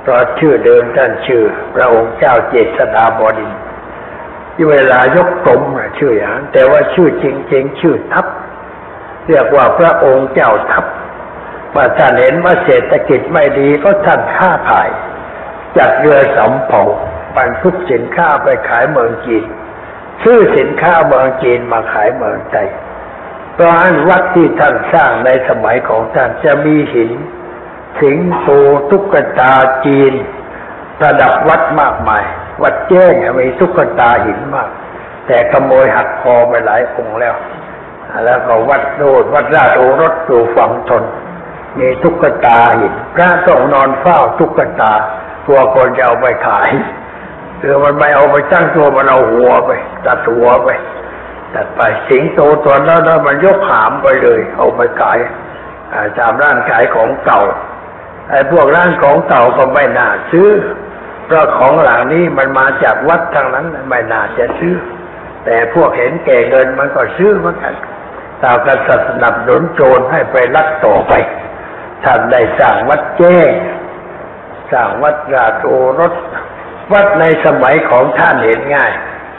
[0.02, 1.42] เพราะชื่อเดิมท่านชื่อ
[1.74, 3.60] พระองค์เจ้าเจษฎาบดินทร์
[4.54, 8.26] ที่เวลายกกรมน่ะชื่ออย่างนั้นแต่ว่าชื่อจริงๆชื่อทัพ
[9.28, 10.84] เรียกว่าพระองค์เจ้าทัพ
[11.74, 14.88] ว่าท่านเห็นว่าเศรษฐกิจไม่ดีก็ท่านค้าขาย
[15.78, 16.82] จากเรือสำเภา
[17.36, 19.44] บรรทุกสินค้าไปขายเมืองจีน
[20.22, 22.68] ซื้อสินค้าเมืองจีนมาขายเมืองไทย
[23.54, 27.10] เพราะฉะนั้นวัดที่ท่านสร้างในสมัยของท่านจะมีหิน
[28.00, 28.48] สิงโต
[28.90, 29.52] ตุ๊กตา
[29.84, 30.12] จีน
[30.98, 32.24] ประดับวัดมากมาย
[32.62, 34.68] วัดแจ้งมีตุ๊กตาหินมาก
[35.26, 37.34] แต่ขโมยหักคอไปหลายองค์แล้ว
[38.24, 41.04] แล้วก็วัดโนดวัดราชโอรสอยู่ฝั่งทน
[41.78, 44.92] มีตุ๊กตาหินพระต้องนอนเฝ้าตุ๊กตา
[45.46, 46.70] กลัวคนจะเอาไปขาย
[47.60, 49.70] คือมันไม่เอาไปตั้งตัวมันเอาหัวไป
[50.06, 50.68] ตัดหัวไป
[51.54, 55.18] ตัดไปสิงโตตัวนั้นมันยกหามไปเลย เอาไปขาย
[55.92, 57.40] อ่าตามร้านขายของเก่า
[58.30, 60.50] ไอ้พวกร้านของเก่าก็ไม่น่าซื้อ
[61.26, 64.74] เพราะของหลังนี้มันมาจากวัดทางนั้นไม่น่าจะซื้อ
[65.44, 67.74] แต่พวกเห็นแก่เงินมันก็ซื้อเหมือนกัน
[68.42, 68.90] ตามการส
[69.22, 71.12] นับสนุนโจรให้ไปลักต่อไป
[72.04, 73.50] ท่านได้สร้างวัดแจ้ง
[74.72, 76.14] สร้างวัดราชโอรส
[76.92, 78.92] วัดในสมัยของท่านเห็นง่าย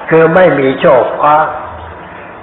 [0.10, 1.36] คือไม่มีโชคฟ้า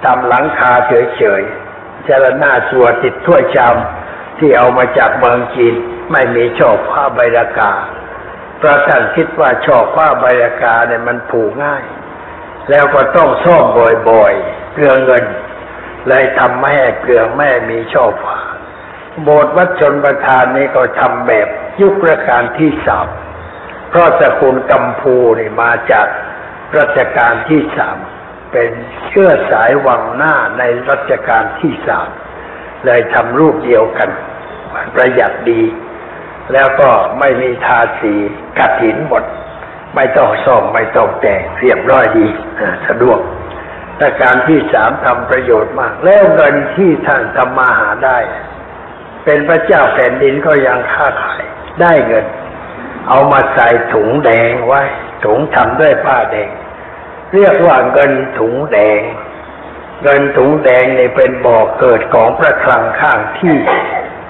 [0.03, 3.75] ทำหลังคาเฉยๆเจรหน้าสัวติดถ้วยชาม
[4.39, 5.75] ที่เอามาจากเมืองจีน
[6.11, 7.71] ไม่มีโชคฟ้าใบรากา
[8.57, 11.83] เพราะท่านคิดว่าโชคฟ้าใบรากาเนี่ยมันผูกง่าย
[12.69, 13.63] แล้วก็ต้องซ่อม
[14.09, 15.25] บ่อยๆเกลือเงิน
[16.07, 18.37] เลยทำไม่ให้เกลือแม่มีโชคฟ้า
[19.23, 21.47] โบสถ์วัดชนประทานนี้ก็ทำแบบ
[21.81, 23.07] ยุครัชกาลที่สาม
[23.97, 26.07] ราะสกุลกัมพูนี่มาจาก
[26.77, 27.97] รัชกาลที่สาม
[28.51, 28.71] เป็น
[29.07, 32.09] เชื้อสายวังหน้าในรัชกาลที่สาม
[32.85, 34.09] เลยทำรูปเดียวกัน
[34.95, 35.61] ประหยัดดี
[36.53, 38.13] แล้วก็ไม่มีทาสี
[38.59, 39.23] กัดหินหมด
[39.95, 42.27] ไม่ต้องซ่อมไม่ต้องแต่งเรียบร้อยดี
[42.87, 43.19] สะดวก
[44.01, 48.17] รัชกาลที่สามทำประโยชน์มาก แล้วเงินที่ท่านทำมาหาได้
[49.25, 51.41] เป็นพระเจ้าแผ่นดินก็ยังค้าขาย
[51.81, 52.25] ได้เงิน
[53.07, 54.81] เอามาใส่ถุงแดงไว้
[55.25, 56.49] ถุงทำด้วยผ้าแดง
[57.33, 59.01] เรียกว่าเงินถุงแดง
[60.03, 63.57] เงินถุงแดงนี่เป็นบ่อกเกิดของพระคลังข้างที่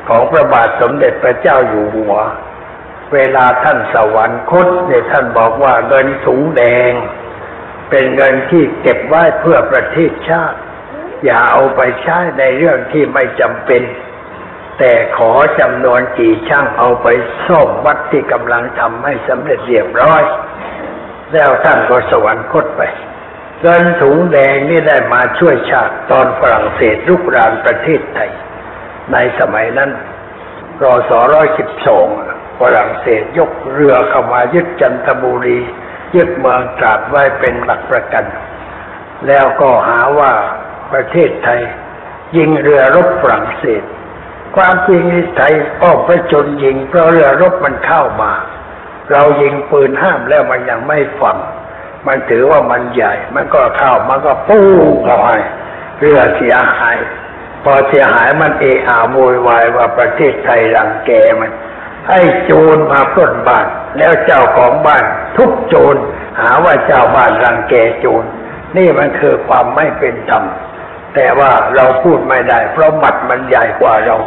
[0.10, 2.16] ของพระบาทสมเด็จพระเจ้าอยู่หัว
[3.14, 6.92] เวลาท่านสวรรคตเนี่ยท่านบอกว่าเงินถุงแดง
[7.90, 10.58] เป็นเงินที่เก็บไว้เพื่อประเทศชาติ
[11.26, 13.82] อย่าเอาไปใช้ในเรื่องที่ไม่จำเป็น
[14.80, 17.08] แต่ขอจำนวนกี่ช่างเอาไป
[17.48, 20.24] ซ่อมวัดที่กำลังทำให้สำเร็จเรียบร้อย
[21.34, 22.82] แล้วท่านก็สวรรคตไป
[23.62, 28.32] เงินถุงแดงนี่ได้มาช่วยชาติตอนฝรั่งเศสลุกรานประเทศไทย
[29.12, 29.92] ในสมัยนั้น
[30.84, 32.08] รอศร้อยสิบสอง
[32.60, 35.60] ฝรั่งเศสยกเรือเข้ามายึดจันทบุรี
[36.16, 38.26] ยึดเมืองตราดไว้เป็นหลักประกัน
[39.28, 40.32] แล้วก็หาว่า
[40.92, 41.62] ประเทศไทย
[42.38, 43.84] ยิงเรือรบฝรั่งเศส
[44.56, 45.04] ความจริง
[45.36, 48.32] ไทยอ้อมพระชนยิงเพราะเรือรบมันเข้ามา
[49.12, 51.38] เรายิงปืนห้ามแล้วมันยังไม่ฝัง
[52.08, 54.68] มันถือว่ามันใหญ่ มันก็เข้ามันก็ปู้
[55.04, 55.30] เข้าไป
[56.00, 56.98] เรือเสียหาย
[57.64, 61.52] พอเสียหายมันเอะอะโวยวายว่าประเทศไทยรังแกมัน
[62.10, 65.04] ให้โจรมาปล้นบ้าน แล้วเจ้าของบ้าน
[65.36, 65.96] ทุบโจร
[66.40, 68.24] หาว่าเจ้าบ้านรังแกโจร
[68.78, 70.44] นี่มันคือความไม่เป็นธรรม
[71.16, 74.18] แต่ว่าเราพูดไม่ได้ เพราะหมัดมันใหญ่กว่าเรา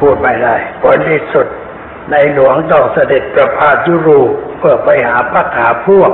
[0.00, 1.46] พูดไม่ได้ผลที่สุด
[2.10, 6.10] ในหลวงต้องเสด็จประพาสยุโรปเพื่อไปหาพักหาพวก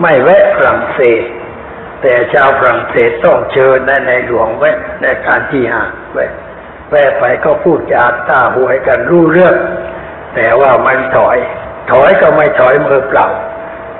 [0.00, 1.22] ไม่แวะฝรั่งเศส
[2.02, 6.32] แต่ชาวฝรั่งเศสต้องเชิญในในหลวงแวะในการที่หาแวะ
[6.90, 9.54] แวะไปก็พูดจาต้าหวยกันรู้เรื่อง
[10.34, 11.38] แต่ว่ามันถอย
[11.90, 13.28] ถอยก็ไม่ถอยมือเปล่า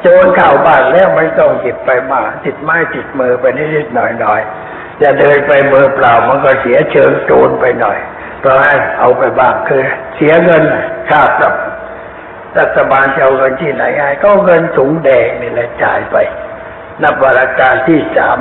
[0.01, 7.99] โจรเข้าบ้านแล้วไม่ต้องหยิบไปมาติดไม้ติดมือไปนิดๆหน่อยๆจะเดินไปมือเปล่ามันก็เสียเชิงโจรไปหน่อย
[8.43, 9.83] เพราะงั้เอาไปบ้างคือ
[10.15, 10.65] เสียเงิน
[11.09, 11.55] ค่าปรับ
[12.59, 16.17] รัฐบาลจะเอาเงินที่ไหนให้ก็เงินถุงแดงนี่แหละจ่ายไป
[17.03, 18.39] นับวระการที่สาม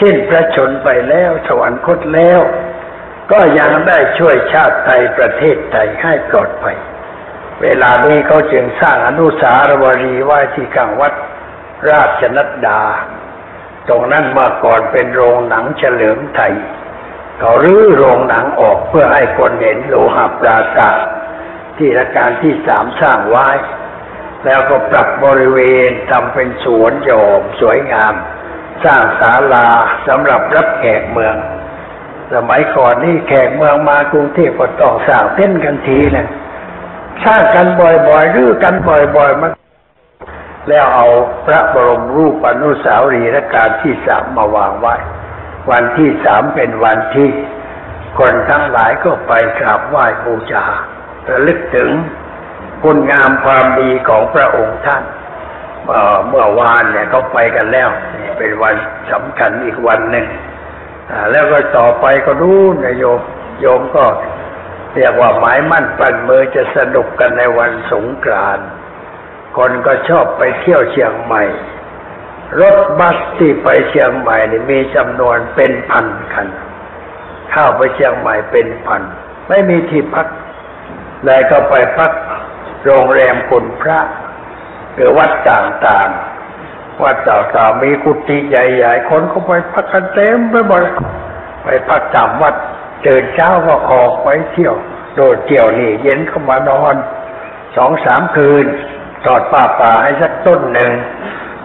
[0.00, 2.40] สิ้นพระชนไปแล้วสวรรคตแล้ว
[3.32, 6.76] ก็ยังได้ช่วยชาติไทยประเทศไทยให้ปลอดภัย
[7.62, 11.12] เวลานี้เขาจึงสร้างอนุสาวรีย์ไว้ที่กลางวัด
[11.90, 12.80] ราชนัดดา
[13.88, 16.54] ตรงนั้นเมื่อก่อนเป็นโรงหนังเฉลิมไทย
[17.40, 20.98] เขารื้อโรงหนังออกเพื่อให้คนเห็นโลหะปราสาท
[21.76, 23.48] ที่รัชกาลที่สามสร้างไว้
[24.44, 28.14] แล้วก็ปรับบริเวณทำเป็นสวนโยมสวยงาม
[28.84, 29.68] สร้างศาลา
[30.08, 31.36] สำหรับรับแขกเมือง
[32.34, 36.26] สมัยก่อนนี่แขกเมืองมากรุงเทพก็ต้องสร้างเต้นกันทีแหละ
[37.24, 39.52] สร้างกันบ่อยๆรื้อกันบ่อยๆมัน
[40.68, 41.06] แล้วเอา
[41.46, 44.94] พระบรมรูปอนุสาวรีย์รัชกาลที่สามมาวางไว้
[45.70, 47.30] วันที่สามเป็นวันที่
[48.18, 50.64] คนทั้งหลายก็ไปกราบไหว้บูชา
[51.28, 51.90] ระลึกถึง
[52.82, 55.04] คุณงามความดีของพระองค์ท่าน
[56.28, 57.90] เมื่อวานเนี่ยเขาไปกันแล้ว
[58.38, 58.74] เป็นวัน
[59.12, 60.26] สำคัญอีกวันหนึ่ง
[61.30, 63.20] แล้วก็ต่อไปก็รู้นะโยม
[63.60, 64.04] โยมก็
[64.94, 68.66] เรียกว่าหมายมั่นปั่นมือจะสนุกกันในวันสงกรานต์
[69.56, 71.42] คนก็ชอบไปเที่ยวเชียงใหม่
[72.60, 76.48] รถบัสที่ไปเชียงใหม่นี่มีจำนวนเป็นพันคัน
[77.50, 79.02] เข้าไปเชียงใหม่เป็นพัน
[79.48, 80.26] ไม่มีที่พัก
[81.24, 82.12] เลยก็ไปพัก
[82.84, 83.98] โรงแรมคุณพระ
[84.94, 90.82] หรือวัดต่างๆ วัดต่างๆมีกุฏิใหญ่ๆ คนก็ไปพักกันเต็มไปหมด
[91.62, 92.54] ไปพักตามวัด
[93.02, 94.74] เดินเช้าก็ออกไปเที่ยว
[95.14, 96.94] โดดเที่ยวนี่เย็นก็มานอน
[97.76, 98.66] สองสามคืน
[99.24, 100.92] ทอดป่าป่าให้สักต้นหนึ่ง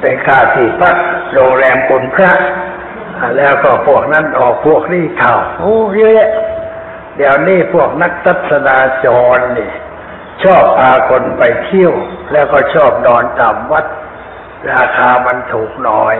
[0.06, 0.96] เป็นค่าที่พัก
[1.34, 2.32] โรงแรมคุณพระ
[3.38, 6.30] แล้วก็พวกนั้นออกพวกนี้เข้าโอ้เยอะ
[7.18, 9.72] เดี๋ยวนี้พวกนักทัศนาจรนี่
[10.44, 11.94] ชอบพาคนไปเที่ยว
[12.32, 13.86] แล้วก็ชอบนอนตามวัด
[14.72, 16.16] ราคามันถูกหน่อย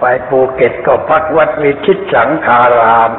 [0.00, 3.10] ไปภูเก็ตก็พักวัดวิชิตสังคาราม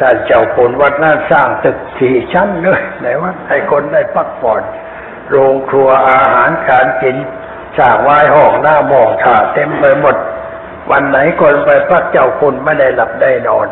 [0.00, 4.62] ท่านเจ้าคุณวัดนั้นสร้างตึกสี่ชั้นเลยในวัดให้คนได้พักผ่อน
[5.30, 7.18] โรงครัวอาหารการกิน
[7.78, 10.16] สางไว้ห้องหน้าหมองถ่าเต็มไปหมด
[10.90, 13.68] วันไหนคนไปพักเจ้าคุณไม่ได้หลับได้นอน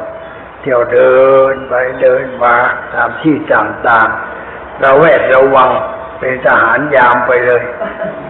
[0.61, 1.15] เที่ยวเดิ
[1.53, 2.57] นไปเดินมา
[2.95, 5.71] ตามที่ต่างๆระแวดระวัง
[6.19, 7.63] เป็นทหารยามไปเลย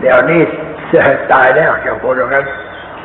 [0.01, 0.43] เดี๋ยวนี้
[1.33, 2.47] ตายแล้วเจ้าคุณนั้น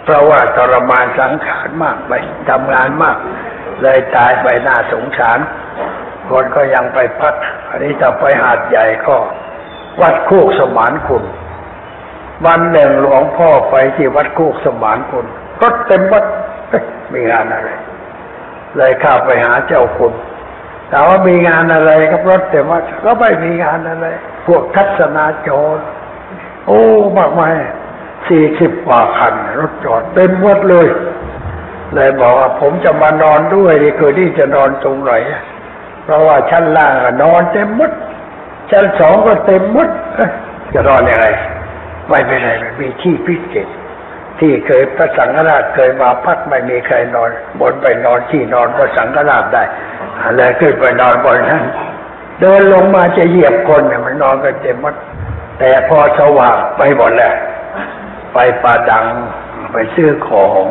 [0.04, 2.14] เพราะว่าทรมานสังขารมากไป
[2.50, 3.18] ทำงานมาก
[3.82, 5.40] เลยตายไปน่าสงสาร
[6.30, 7.36] คนก็ยังไปพัก
[7.70, 9.16] อันนี้ถ้าไปหาดใหญ่ก็
[10.02, 11.24] วัดโคกสมานคุณ
[12.46, 15.26] วันหนึ่งหลวงพ่อไปที่วัดโคกสมานคุณ
[15.62, 16.26] รถเต็มวัด
[17.14, 17.70] มีงานอะไร
[18.78, 20.14] เลยข้าไปหาเจ้าคุณ
[20.92, 24.08] ถามว่ามีงานอะไรครับรถเต็มวัดก็ไม่มีงานอะไร
[24.48, 25.78] พวกทัศนาจร
[26.68, 26.82] โอ้
[27.18, 27.54] มากมาย
[28.28, 30.88] สี่สิบกว่าคัน รถจอดเต็มวัดเลย
[31.94, 35.12] เลยบอกว่าผมจะมานอนด้วยดีคือที่จะนอนตรงไหน
[36.04, 37.92] เพราะว่าชั้นล่างนอนเต็มมด
[38.72, 39.90] ชั้นสองก็เต็มมด
[40.74, 41.28] จะนอนยังไง
[42.10, 43.68] ไม่เป็นไรมันมีที่พิเศษ
[44.40, 49.64] ที่เคยพระสังฆราชเคยมาพักไม่มีใครนอน บนไปนอนที่นอนพระสังฆราชได้
[50.24, 51.64] อะไรขึ้นไปนอนบนนั้น
[52.40, 54.96] เดินลงมาจะเหยียบคนเนี่ยมันนอนกันเต็มหมด
[55.60, 57.36] แต่พอสว่างไปหมดแล้ว
[58.34, 59.06] ไปป่าดัง
[59.74, 60.64] ไปซื้อของ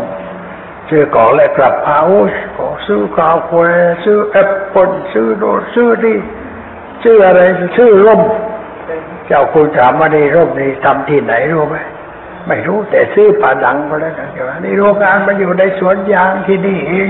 [0.88, 2.22] ซื้อของแล้วกลับมาโอ้
[2.56, 3.50] ขอซื้อกาแฟ
[4.04, 6.18] ซื้อแอปเปิลซื้อโน่นซื้อนี่
[7.02, 7.40] ซื้ออะไร
[7.76, 8.22] ซื้อร่ม
[9.30, 11.76] เจ้าคุณถามว่านี่ร่มนี่ทำที่ไหนรู้ไหม
[12.48, 17.08] ไม่รู้แต่ซื้อป่าดังมาแล้วกันเดี๋ยวนี่โรงงานมันอยู่ในสวนยางที่นี่เอง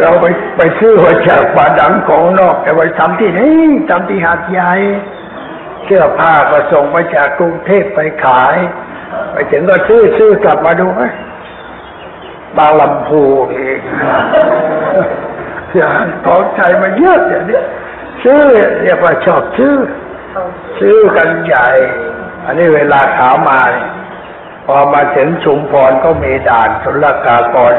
[0.00, 0.26] เราไป
[0.56, 3.56] ไปซื้อมาจากป่าดังของนอก แต่ไปทำที่นี่
[3.90, 4.72] ทำที่หาดใหญ่
[5.84, 8.56] เสื้อผ้าก็ส่งไปจากกรุงเทพไปขาย
[9.32, 11.02] ไปถึงก็ซื้อซื้อกลับมาดูไหม
[12.56, 13.22] บางลำพู
[13.52, 13.78] เอง
[15.76, 17.60] อย่างของใจมันเยอะอย่างนี้
[18.22, 18.40] ซื้อ
[18.82, 19.74] เรียกว่าชอบซื้อ
[20.78, 21.68] ซื้อกันใหญ่
[22.44, 23.58] อันนี้เวลาขามา
[24.66, 27.74] พอมาถึงชุมพรก็มีด่านสุลกากร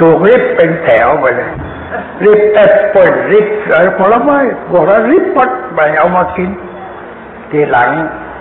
[0.00, 1.52] ถูกริบเป็นแถวไปเลย
[2.24, 4.38] ริบแอปเปิลริบอะไรผลไม้
[4.70, 6.50] พวกเราริบหมดไปเอามากิน
[7.50, 7.90] ทีหลัง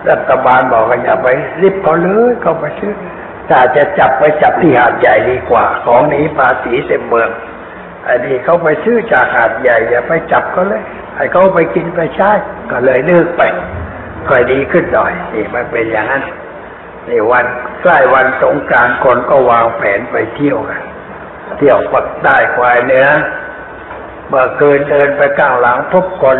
[0.10, 1.28] รัฐบาลบอกว่าอย่าไป
[1.62, 2.93] ริบเขาเลยเขาไปซื้อ
[3.49, 7.30] ถ้าจะจับไปจับที่หาดใหญ่ดีกว่า ของหนีภาษีเต็มเมือง
[8.08, 10.84] อันนี้เขาไปซื้อจากหาดใหญ่อย่าไปจับเขาเลย
[11.16, 12.32] ให้เขาไปกินไปใช้
[12.72, 13.41] ก็เลยเลิกไป
[14.30, 16.24] ค่อยดีขึ้นหน่อยนี่มันเป็นอย่างนั้น
[17.10, 17.46] นี่วัน
[17.82, 20.82] ใกล้วันสงกานต์คนก็วางแผนไปเที่ยวกัน
[21.58, 23.08] เที่ยวปักใต้ควายเหนือ
[24.28, 26.38] เมื่อคืนเดินไปก้างหลังพบคน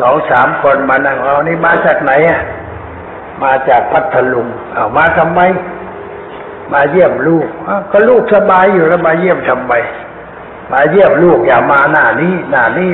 [0.00, 2.42] สองสามคนมานั่งเรานี่มาจากไหนอะ
[3.42, 5.40] มาจากพัทลุงเอามาทำไม
[6.72, 7.46] มาเยี่ยมลูก
[7.92, 9.72] ก็ลูกสบายอยู่แล้วมาเยี่ยมทำไม
[10.72, 12.90] มาเยี่ยมลูกอย่ามาหน้านี้หน้านี้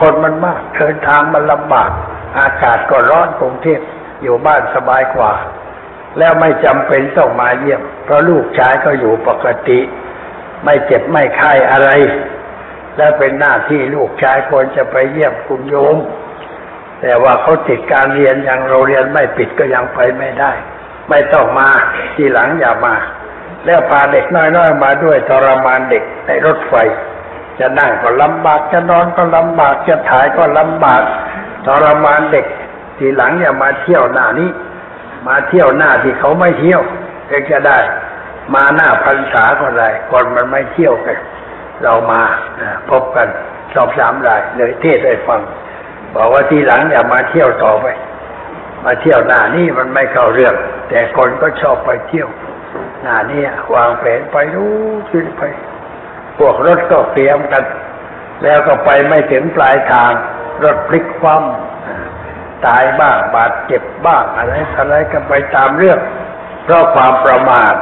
[0.00, 1.90] คนมันมากเดินทางมันลำบาก
[2.38, 3.80] อากาศก็ร้อนกรุงเทพ
[4.22, 5.32] อยู่บ้านสบายกว่า
[6.18, 9.78] แล้วไม่จำเป็นต้องมาเยี่ยม เพราะลูกชายก็อยู่ปกติ
[10.64, 11.90] ไม่เจ็บไม่ไข้อะไร
[12.96, 15.96] แล้วเป็นหน้าที่ลูกชายควรจะไปเยี่ยมคุณโยม
[17.02, 20.52] แต่ว่าเขาติดการเรียนอยังเราเรียนไม่ปิดก็ยังไปไม่ได้
[21.08, 21.68] ไม่ต้องมา
[22.14, 22.94] ทีหลังอย่ามา
[23.66, 26.74] แล้วพาเด็กน้อยๆมาด้วยทรมานเด็กในรถไฟ
[27.58, 31.02] จะนั่งก็ลำบากจะนอนก็ลำบากจะถ่ายก็ลำบาก
[31.68, 32.46] ทรมานเด็ก
[32.98, 34.50] ทีหลังอย่ามาเที่ยวหน้านี้
[35.28, 36.82] มาเที่ยวหน้าที่เขาไม่เที่ยว
[37.28, 37.78] เองจะได้
[38.54, 41.18] มาหน้าพรรษาก็ได้คนมันไม่เที่ยวกัน
[41.82, 42.20] เรามา
[42.90, 43.28] พบกัน
[43.74, 45.40] สอบสามรายเลยเทศให้ฟัง
[46.14, 47.86] บอกว่าทีหลังอย่ามาเที่ยวต่อไป
[48.84, 50.54] มาเที่ยวหน้านี่มันไม่เข้าเรื่อง
[50.88, 52.28] แต่คนก็ชอบไปเที่ยว
[53.02, 53.42] หน้านี่
[53.74, 54.76] วางแผนไปรู้
[55.10, 55.42] ขึ้นไป
[56.38, 57.64] พวกรถก็เตรียมกัน
[58.42, 60.12] แล้วก็ไปไม่ถึงปลายทาง
[60.64, 65.98] รถพลิกคว่ำตายบ้างบาดเจ็บบ้างอะไรอะไรกันไปตามเรื่อง
[66.64, 67.74] เพราะความประมาท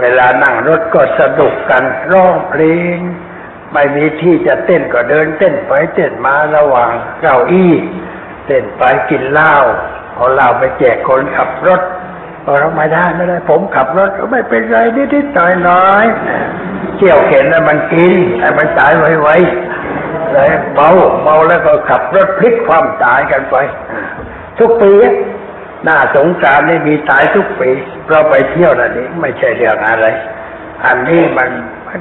[0.00, 1.82] เวลานั่งรถก็สนุกกัน
[2.12, 2.62] ร้องเพล
[2.96, 2.98] ง
[3.72, 7.74] ไม่มีที่จะเต้นก็เดินเต้นไปเต้นมาระหว่างเก้าอี้
[8.46, 9.54] เต้นไปกินเหล้า
[10.14, 11.80] เอาเหล้าไปแจกคนขับรถ
[12.44, 19.73] บอกเราไม่ได้ไม่ได้ ผมขับรถก็ไม่เป็นไรนิดๆหน่อยๆเที่ยวเข็นแล้วมันกินแต่มันตายไวๆ
[20.34, 20.90] เลยเมา
[21.22, 23.56] เมาแล้วก็ขับรถพลิกความตายกันไป
[24.58, 24.92] ทุกปี
[25.84, 27.70] หน้าสงการนี่มีตายทุกปี
[28.08, 30.06] เราไปเที่ยวนั่นเองไม่ใช่เรื่องอะไร
[30.86, 31.50] อันนี้มัน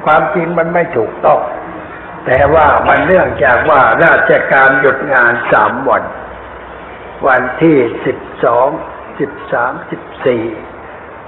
[0.06, 1.40] ความจริงมันไม่ถูกต้อง
[2.26, 6.04] แต่ว่ามันเนื่องจากว่าราชการหยุดงานสามวัน
[7.28, 8.68] วันที่สิบสอง
[9.20, 10.44] สิบสามสิบสี่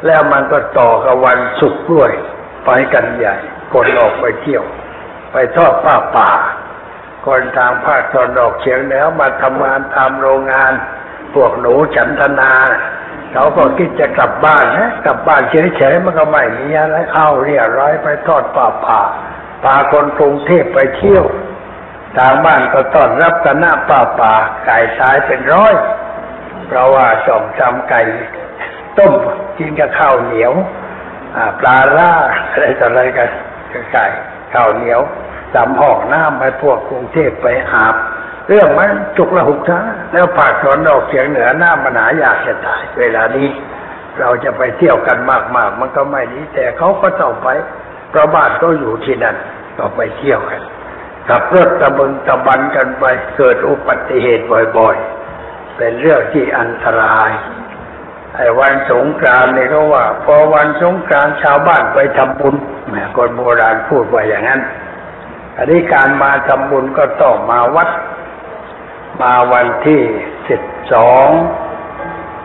[0.06, 2.12] แล้วมันก็ต่อกับวันศุกร์ด้วย
[2.66, 3.36] ไปกันใหญ่
[3.74, 4.64] คนออกไปเที่ยว
[5.32, 6.30] ไปทอดผ้าป่า
[7.26, 10.74] คนทางภาคตะวันออกเฉียงเหนือมาทำงานตามโรงงาน
[11.34, 12.54] พวกหนูฉันทนา
[13.34, 19.00] เขาก็คิดจะกลับบ้านนะกลับบ้านเฉยๆมันก็ไม่มีอะไรเอาเรียร้อยไปทอดป่าป่า
[19.64, 21.26] พาคนกรุงเทพไปเที่ยว
[22.18, 24.34] ทางบ้านก็ต้อนรับกันหน้าป่าป่า
[24.66, 25.76] ไก่ตายเป็นร้อย
[26.68, 28.02] เพราะว่าสองจำไก่
[28.98, 29.14] ต้ม
[29.58, 30.54] กินกับข้าวเหนียว
[31.60, 32.12] ปลาล่า
[32.50, 33.30] อะไรต่ออะไรกัน
[33.72, 34.06] กับไก่
[34.54, 35.02] ข้าวเหนียว
[35.56, 37.96] จำห้องน้ำไปพวกกรุงเทพไปอาบ
[38.48, 39.80] เรื่องมันจุกละหุกช้า
[40.14, 43.48] แล้วภาคตะวันออกเฉียงเหนือหน้ามันหาอยากจะตายเวลานี้
[44.20, 47.48] เราจะไปเที่ยวกันมากๆ มันก็ไม่ดีแต่เขาก็ต้องไป
[48.10, 49.36] เพราะบ้านก็อยู่ที่นั่น
[49.78, 50.62] ก็ไปเที่ยวกัน
[51.28, 53.04] ขับรถตะบึงตะบันกันไป
[53.38, 54.46] เกิดอุบัติเหตุ
[54.78, 57.32] บ่อยๆ เป็นเรื่องที่อันตราย
[58.36, 62.56] ไอ้วันสงกรานต์เนี่ยเขาว่า พอวันสงกรานต์ชาวบ้านไปทำบุญ
[62.88, 64.62] แหมคนโบราณพูดว่าอย่างนั้น
[65.58, 67.90] อันนี้การมาทำบุญก็ต้องมาวัด
[69.22, 70.02] มาวันที่
[70.50, 70.62] สิบ
[70.94, 71.28] สอง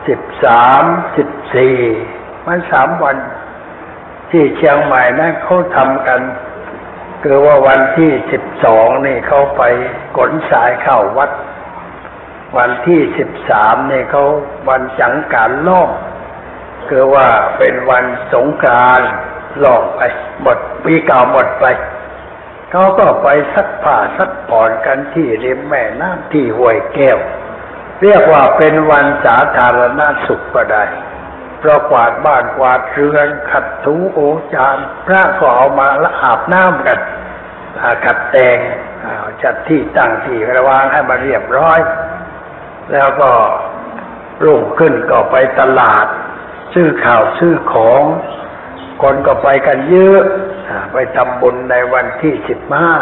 [0.08, 0.82] สิบสาม
[1.16, 1.76] สิบสี่
[2.46, 3.16] มันสามวัน
[4.30, 6.20] ที่เชียงใหม่นะเขาทำกัน
[7.22, 9.62] คือว่าวันที่สิบสองนี่เขาไป
[10.16, 11.30] ขนสายเข้าวัด
[12.56, 14.24] วันที่สิบสามนี่เขา
[14.68, 15.88] วันจังการล่อง
[16.88, 17.26] คือว่า
[17.58, 19.10] เป็นวันสงกานต์
[19.64, 20.00] ล่องไป
[20.42, 21.64] หมดปีเก่าหมดไป
[22.70, 27.18] เขาก็ไปซักผ้าซักผ่อนกันที่ริมแม่น้ำที่ห้วยแก้ว
[28.02, 30.84] เรียกว่าเป็นวันสาธารณสุขก็ได้
[31.58, 34.18] เพราะกวาดบ้านกวาดเรือนขัดถูโอ
[34.54, 36.98] จานพระก็เอามาละอาบน้ำกัน
[37.80, 38.58] อ่าขัดแต่ง
[39.42, 41.78] จัดที่ตั้งที่ระวางให้มันเรียบร้อย
[42.92, 43.30] แล้วก็
[44.44, 46.06] รุ่งขึ้นก็ไปตลาด
[46.74, 48.02] ซื้อข่าวซื้อของ
[49.02, 50.22] คนก็ไปกันเยอะ
[50.92, 52.92] ไปทำบุญในวันที่สิบห้า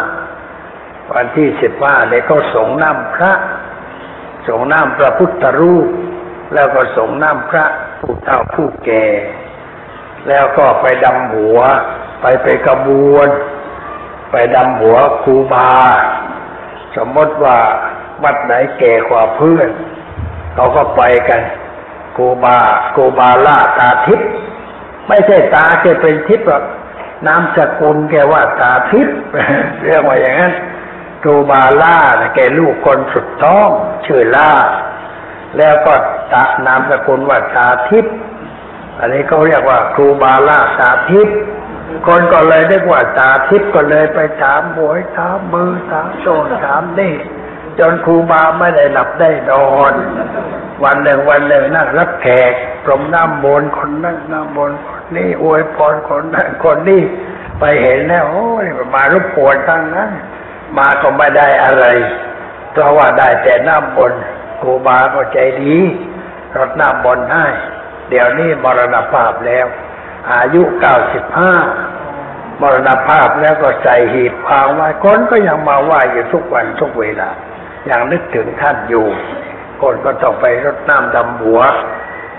[1.13, 3.33] วันที่สิบห้าเนี่ยเขาสงน้ำพระ
[4.47, 5.87] ส่งน้ำพระพุทธรูป
[6.53, 7.65] แล้วก็ส่งน้ำพระ
[7.99, 9.05] ผู้เฒ่าผู้แก่
[10.27, 11.59] แล้วก็ไปดำหัว
[12.21, 13.27] ไปไปกระบวน
[14.31, 15.71] ไปดำหัวครูบา
[16.95, 17.57] สมมติว่า
[18.23, 19.69] วัดไหนแก่กว่าเพื่อน
[20.55, 21.41] เขาก็ไปกัน
[22.15, 22.57] ครูบา
[22.95, 24.29] ครูบาล่าตาทิพย์
[25.07, 26.63] ไม่ใช่ตาแกเป็นทิพย์หรอก
[27.27, 29.17] นามสกุลแกว่าตาทิพย์
[29.85, 30.53] เรียกว่าอย่างนั้น
[31.23, 31.97] ครูบาล่า
[32.35, 33.69] แกลูกคนสุดท้อง
[34.05, 34.51] ชื่อล่า
[35.57, 35.93] แล้วก็
[36.33, 38.15] ตานามสกุลว่าตาทิพย์
[38.99, 41.37] อันนี้เขาเรียกว่าครูบาล่าตาทิพย์
[42.07, 47.13] คนก็เลยเรียกว่าตาทิพย์ก็เลยไปถามบวยถามมือถามโซนถามนี่
[47.79, 49.93] จนครูบาไม่ได้หลับได้นอน
[50.83, 52.53] วันหนึ่งวันหนึ่งนั่งรับแขก
[52.83, 57.01] พรมน้ำมนต์คนนั่งน้ำมนต์ค นนี้อวยพรคนนั้นคนนี้
[57.59, 60.11] ไปเห็นแล้วโอ้ยมารบกวนทั้งนั้น
[60.77, 61.85] มาก็ไม่ได้อะไร
[62.71, 64.21] เพราะว่าได้แต่น้ำมนต์
[64.61, 65.77] ครูบาก็ใจดี
[66.57, 67.45] รดน้ำมนให้
[68.09, 69.67] เดี๋ยวนี้มรณภาพแล้ว
[70.33, 71.53] อายุเก้าสิบห้า
[72.61, 77.29] มรณภาพแล้วก็ใส่หีบพางไว้คนก็ยังมาไหว้อยู่ทุกวันทุกเวลา
[77.89, 79.07] ยังนึกถึงท่านอยู่
[79.81, 81.61] คนก็ต้องไปรดน้ำดำหัว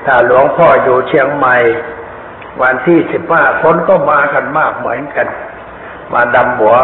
[0.06, 1.56] ถ้าหลวงพ่ออยู่เชียงใหม่
[2.62, 5.26] วันที่สิบห้าคนก็มากันมากเหมือนกัน
[6.12, 6.74] มาดำหัว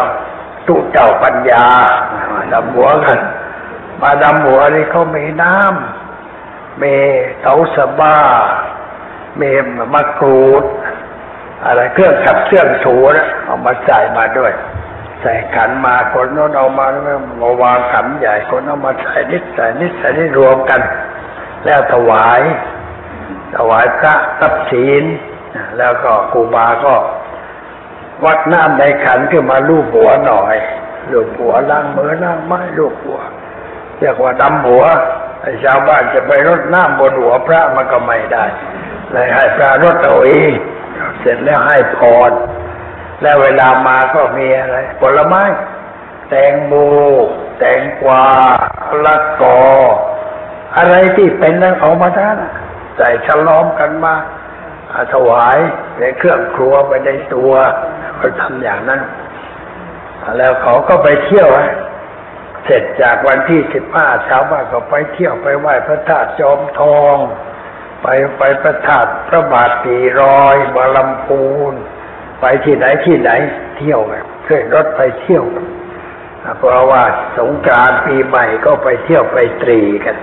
[0.67, 1.67] ตู้เจ้าปัญญา
[2.33, 3.19] มาดำหัวกัน
[4.03, 6.95] มาดำหัวนี่เขามีน้ำมี
[7.41, 8.17] เตาสบ้า
[9.41, 9.51] มี
[9.95, 10.65] มะกรูด
[11.65, 14.53] อะไรเครื่องขับเครื่องถูนะเอามาใส่มาด้วย
[15.23, 20.81] ใส่ขันมาคนโน้นเอามาแล้วมาวางขันใหญ่คนเอามาใส่นิดใส่นิดใส่นิดรวมกัน
[21.65, 22.41] แล้วถวาย
[23.57, 25.05] ถวายพระทับศีล
[25.79, 26.95] แล้วก็ครูบาก็
[28.25, 30.57] วัดน้ำในขันขึ้นมาลูบหัวหน่อย
[31.13, 33.19] ลูบหัวล้างมือล้างไม้ลูบหัว
[33.99, 34.85] เรียกว่าดำหัว
[35.43, 38.45] ไอ้ชาวบ้านจะไปรดน้ำบนหัวพระมันก็ไม่ได้
[39.13, 40.53] เลยให้พระรดเอาเอง
[41.21, 41.99] เสร็จแล้วให้พ
[42.29, 42.31] ร
[43.23, 45.43] แล้วเวลามาก็มีอะไรผลไม้
[46.31, 46.73] แตงโม
[47.59, 48.25] แตงกวา
[49.05, 49.61] ละกอ
[50.77, 52.37] อะไรที่เป็นนั้นเอามาทาน
[52.97, 54.15] ใส่ฉลอมกันมา
[55.15, 55.59] ถวาย
[56.01, 57.53] ในเครื่องครัวไปในตัว
[58.17, 59.01] เขาทำอย่างนั้น
[60.39, 61.49] แล้วเขาก็ไปเที่ยว
[62.65, 67.17] เสร็จจากวันที่สิบห้าชาวบ้านก็ไปเที่ยวไปไหว้พระธาตุจอมทอง
[68.03, 68.07] ไป
[68.39, 71.75] ไปพระธาตุพระบาทปีรอยบาลำพูน
[72.41, 73.31] ไปที่ไหนที่ไหน
[73.77, 75.45] เที่ยวกันขึ้นรถไปเที่ยว
[76.59, 77.03] เพราะว่า
[77.39, 80.17] สงกรานต์ปีใหม่ก็ไปเที่ยวไปตรีกัน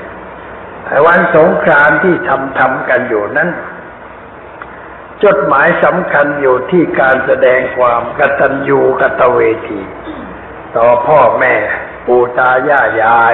[0.87, 3.49] ไอ้วันสงกรานต์ที่ทำทำกันอยู่นั้น
[5.25, 9.81] จดหมายสำคัญอยู่ที่การแสดงความกตัญญูกตเวที
[10.75, 11.55] ต่อพ่อแม่
[12.05, 13.33] ปู่ตายายยาย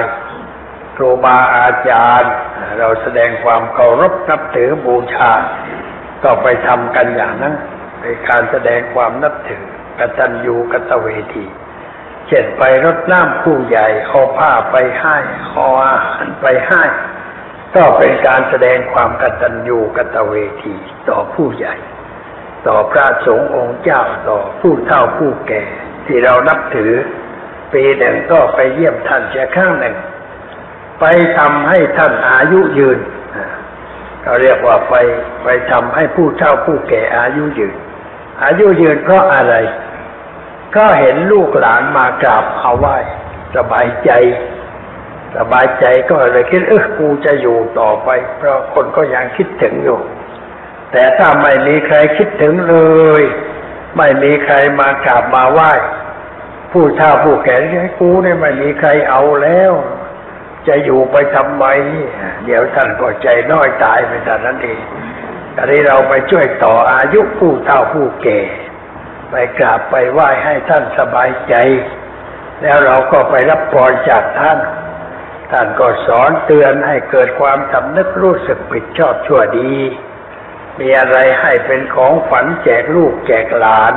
[0.96, 2.32] ครูบาอาจารย์
[2.78, 5.32] เราแสดงความเคารพนับถือบูชา
[6.22, 7.54] ก็ไปทำกันอย่างนั้น
[8.00, 9.64] เป็นการแสดงความนับถือ
[9.98, 11.46] กตัญญูกตเวที
[12.28, 15.16] เช่นไปรดน้ำผู้ใหญ่เอาผ้าไปให้
[15.50, 16.84] เอาอาหารไปให้
[17.76, 20.74] ก็เป็นการแสดงความกตัญญูกตเวที
[21.08, 21.74] ต่อผู้ใหญ่
[22.66, 25.62] ต่อพระสงฆ์องค์เจ้าต่อผู้เฒ่าผู้แก่
[26.06, 26.92] ที่เรานับถือ
[27.72, 29.96] ปีหนึ่งก็ไปเยี่ยมท่านเสียครั้งหนึ่ง
[31.00, 31.04] ไป
[31.38, 32.98] ทำให้ท่านอายุยืน
[34.22, 34.94] เราเรียกว่าไป
[35.44, 37.74] ไปทำให้ผู้เฒ่าผู้แก่อายุยืน
[38.44, 39.54] อายุยืนเพราะอะไร
[40.76, 42.96] ก็เห็นลูกหลานมากราบเอาไหว้
[43.56, 44.10] สบายใจ
[45.36, 48.08] สบายใจก็เลยคิดเออกูจะอยู่ต่อไป
[48.38, 49.98] เพราะคนก็ยังคิดถึงอยู่
[50.92, 52.76] แต่ถ้าไม่มีใครคิดถึงเล
[53.20, 53.22] ย
[53.96, 55.72] ไม่มีใครมากราบมาไหว้
[56.72, 59.72] ผู้เฒ่าผู้แก่ให้กูเนี่ยไม่มีใครเอาแล้ว
[60.68, 61.64] จะอยู่ไปทำไม
[62.44, 64.80] เดี๋ยวท่านก็ใจน้อยตายไปแต่นั้นเอง
[65.56, 68.40] ตอนนี้เราไปช่วยต่ออายุผู้เฒ่าผู้แก่
[69.30, 71.54] ไปกราบไปไหว้ให้ท่านสบายใจ
[72.62, 74.58] แล้วเราก็ไปรับพรจากท่าน
[75.50, 79.74] ท่านก็สอนเตือนให้เกิดความสำนึกรู้สึกผิดชอบชั่วดี
[80.80, 83.94] มีอะไรให้เป็นของฝันแจกลูกแจกหลาน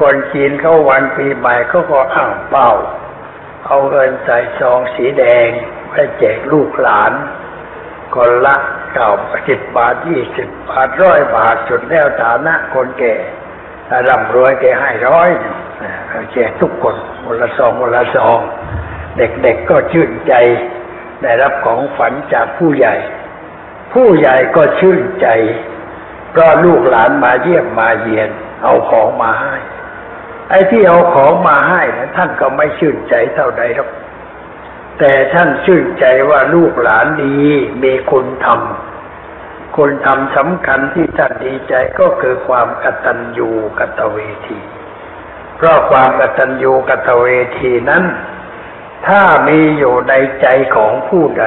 [0.00, 2.70] คนจีนเขาวันปีใหม่เขาก็อ้างเป้า
[3.66, 5.48] เอาเงินใส่ซองสีแดง
[5.88, 7.12] ไว้แจกลูกหลาน
[8.14, 8.56] คนละ
[8.92, 9.10] เก้า
[9.48, 13.14] สิบบาทยี่สิบบาทร้อยบาทสุดแล้วฐานะคนแก่
[13.88, 15.30] ถ้าร่ำรวยแกให้ร้อย
[16.32, 18.38] แจกทุกคนคนละซองคนละซอง
[19.18, 20.34] เด็กๆก็ชื่นใจ
[21.22, 22.94] ได้รับของฝันจากผู้ใหญ่
[23.92, 25.28] ผู้ใหญ่ก็ชื่นใจ
[26.38, 28.30] ก็ลูกหลานมาเยี่ยมมาเยียน
[28.62, 29.54] เอาของมาให้
[30.50, 33.90] ไอ้ที่เอาของมาให้นะท่านก็ไม่ชื่นใจเท่าใดหรอก
[34.98, 37.36] แต่ท่านชื่นใจว่าลูกหลานดี
[37.82, 38.60] มีคุณธรรม
[39.76, 44.58] คุณธรรมสำคัญที่ท่านดีใจก็คือความกตัญญูกตเวที
[45.56, 47.26] เพราะความกตัญญูกตเว
[47.58, 48.04] ทีนั้น
[49.08, 50.46] ถ้ามีอยู่ในใจ
[50.76, 51.46] ของผู้ใด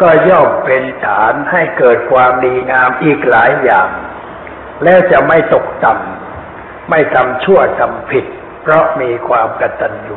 [0.00, 3.88] ก็ย่อมเป็นฐานให้เกิดความดีงามอีกหลายอย่าง
[4.84, 8.24] แล้วจะไม่ตกต่ำไม่ทำชั่วทำผิด
[8.62, 10.16] เพราะมีความกตัญญู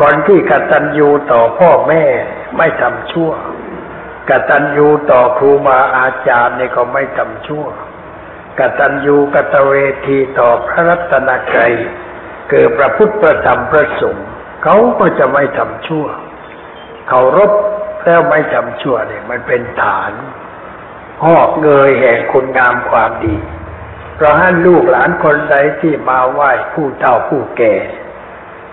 [0.00, 2.04] คนที่กตัญญูต่อพ่อแม่
[2.56, 3.30] ไม่ทำชั่ว
[4.30, 7.66] กตัญญูต่อครูบาอาจารย์นี่ก็ไม่ทำชั่ว
[8.58, 9.74] กตัญญูกตเว
[10.06, 11.74] ทีต่อพระรัตนกรัย
[12.50, 14.28] คือพระพุทธประธรรมพระสงฆ์
[14.62, 16.06] เขาก็จะไม่ทำชั่ว
[17.08, 17.52] เขารบ
[18.04, 20.12] แล้วไม่ทำชั่วเนี่ย มันเป็นฐาน
[21.24, 23.36] หอกเงยแห่งคุณงามความดี
[24.14, 27.74] เพราะให้ลูกหลานคนใดที่มาไหว้ผู้เฒ่าผู้แก่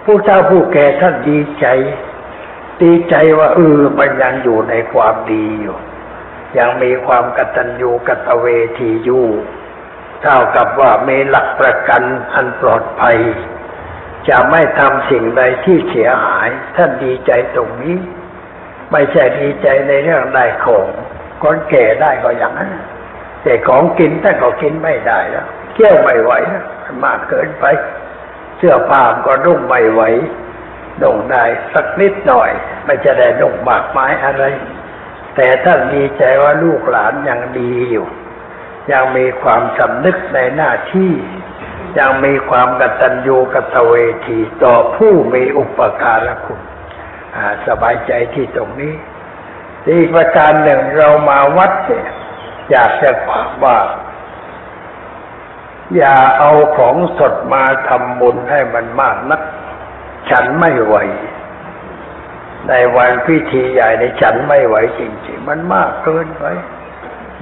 [0.06, 1.66] ผู้เฒ่าผู้แก่ท่านดีใจ
[2.82, 5.78] ดีใจว่าเออมันยังอยู่ในความดีอยู่
[6.58, 8.48] ยังมีความกตัญญูกตเว
[8.80, 9.28] ทีอยู่
[10.22, 12.04] เท่ากับว่ามีหลักประกัน
[12.34, 13.18] อันปลอดภัย
[14.30, 17.98] จะไม่ทำสิ่งใดที่เสียหาย ท่านดีใจตรงนี้
[18.92, 20.88] ไม่ใช่ดีใจในเรื่องได้ของ
[21.44, 22.72] คนแก่ได้ก็อย่างนั้น
[23.44, 27.66] แต่ของกินท่านก็กินไม่ได้แล้วเที่ยวไม่ไหวแล้วมันมากเกินไป
[28.58, 30.02] เสื้อผ้าก็นุ่งไม่ไหว
[31.02, 31.44] นุ่งได้
[31.74, 32.50] สักนิดหน่อย
[32.86, 34.44] ไม่จะได้นุ่งมากมายอะไร
[35.36, 38.08] แต่ท่านดีใจว่าลูกหลานยังดีอยู่
[38.92, 41.12] ยังมีความสำนึกในหน้าที่
[41.98, 43.96] ยังมีความกตัญญูกตเว
[44.28, 46.62] ทีต่อผู้มีอุปการะคุณ
[47.68, 48.94] สบายใจที่ตรงนี้
[49.90, 51.72] อีกประการหนึ่งเรามาวัด
[52.72, 53.78] อยากจะฝากว่า
[55.96, 59.42] อย่าเอาของสดมาทำบุญให้มันมากนัก
[60.30, 60.96] ฉันไม่ไหว
[62.68, 66.46] ในวันพิธีใหญ่ในฉันไม่ไหวจริงๆ มันมากเกินไป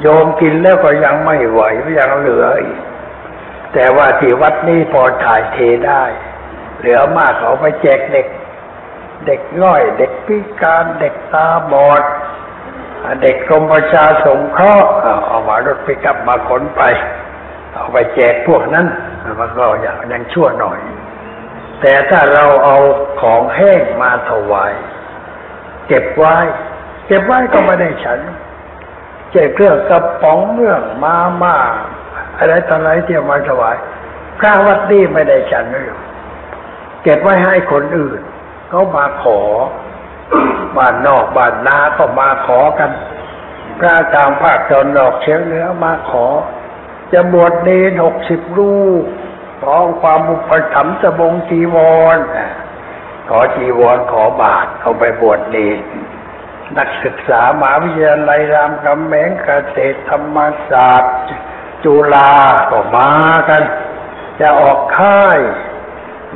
[0.02, 1.62] โยมกินแล้วก็ยังไม่ไหว
[2.00, 2.80] ยังเหลืออีก
[3.74, 5.58] แต่ว่าที่วัดนี้พอถ่ายเท
[5.88, 6.04] ได้
[6.80, 8.28] เหลือมากเอาไปแจกเด็ก
[9.26, 12.04] เด็กง่อย เด็กพิการเด็กตาบอด
[13.22, 16.82] เด็กกรมประชาสงเคราะห์เอาเอามารถไปกลับมาขนไป
[17.74, 18.88] เอาไปแจกพวกนั้น
[19.40, 20.80] มันก็อยังยังชั่วหน่อย
[21.82, 22.78] แต่ถ้าเราเอา
[23.22, 24.74] ของแห้งมาถวาย
[25.88, 26.38] เก็บไว้
[27.08, 28.20] เก็บไว้ก็ไม่ได้ฉัน
[29.32, 31.58] เจ็เครื่องกระป๋องเรื่องมาม่า
[32.42, 33.76] อะไรตออะไรที่เอามาถวาย
[34.40, 35.86] พระวัดนี้ไม่ได้ฉันเลย
[37.04, 38.20] เก็บไว้ให้คนอื่น
[38.70, 39.40] เขามาขอ
[40.78, 42.92] บ้านนอกบ้านนาก็มาขอกัน
[43.80, 46.28] พระทางภาคตะวันออกเฉียงเหนือมาขอ
[47.14, 47.70] จะบวชเน
[48.04, 49.04] หกสิบรูป
[49.64, 51.78] ขอความอุปถัมภ์สบงจีว
[52.16, 52.50] รอะ
[53.30, 55.58] ขอจีวรขอบาทเอาไปบวชเน
[56.78, 60.38] นักศึกษามหาวิทยาลัยรามคำแหงเกษตรธรรม
[60.70, 61.16] ศาสตร์
[61.86, 62.32] จุฬา
[62.72, 63.12] ก็มา
[63.50, 63.64] กัน
[64.40, 65.40] จะออกค่าย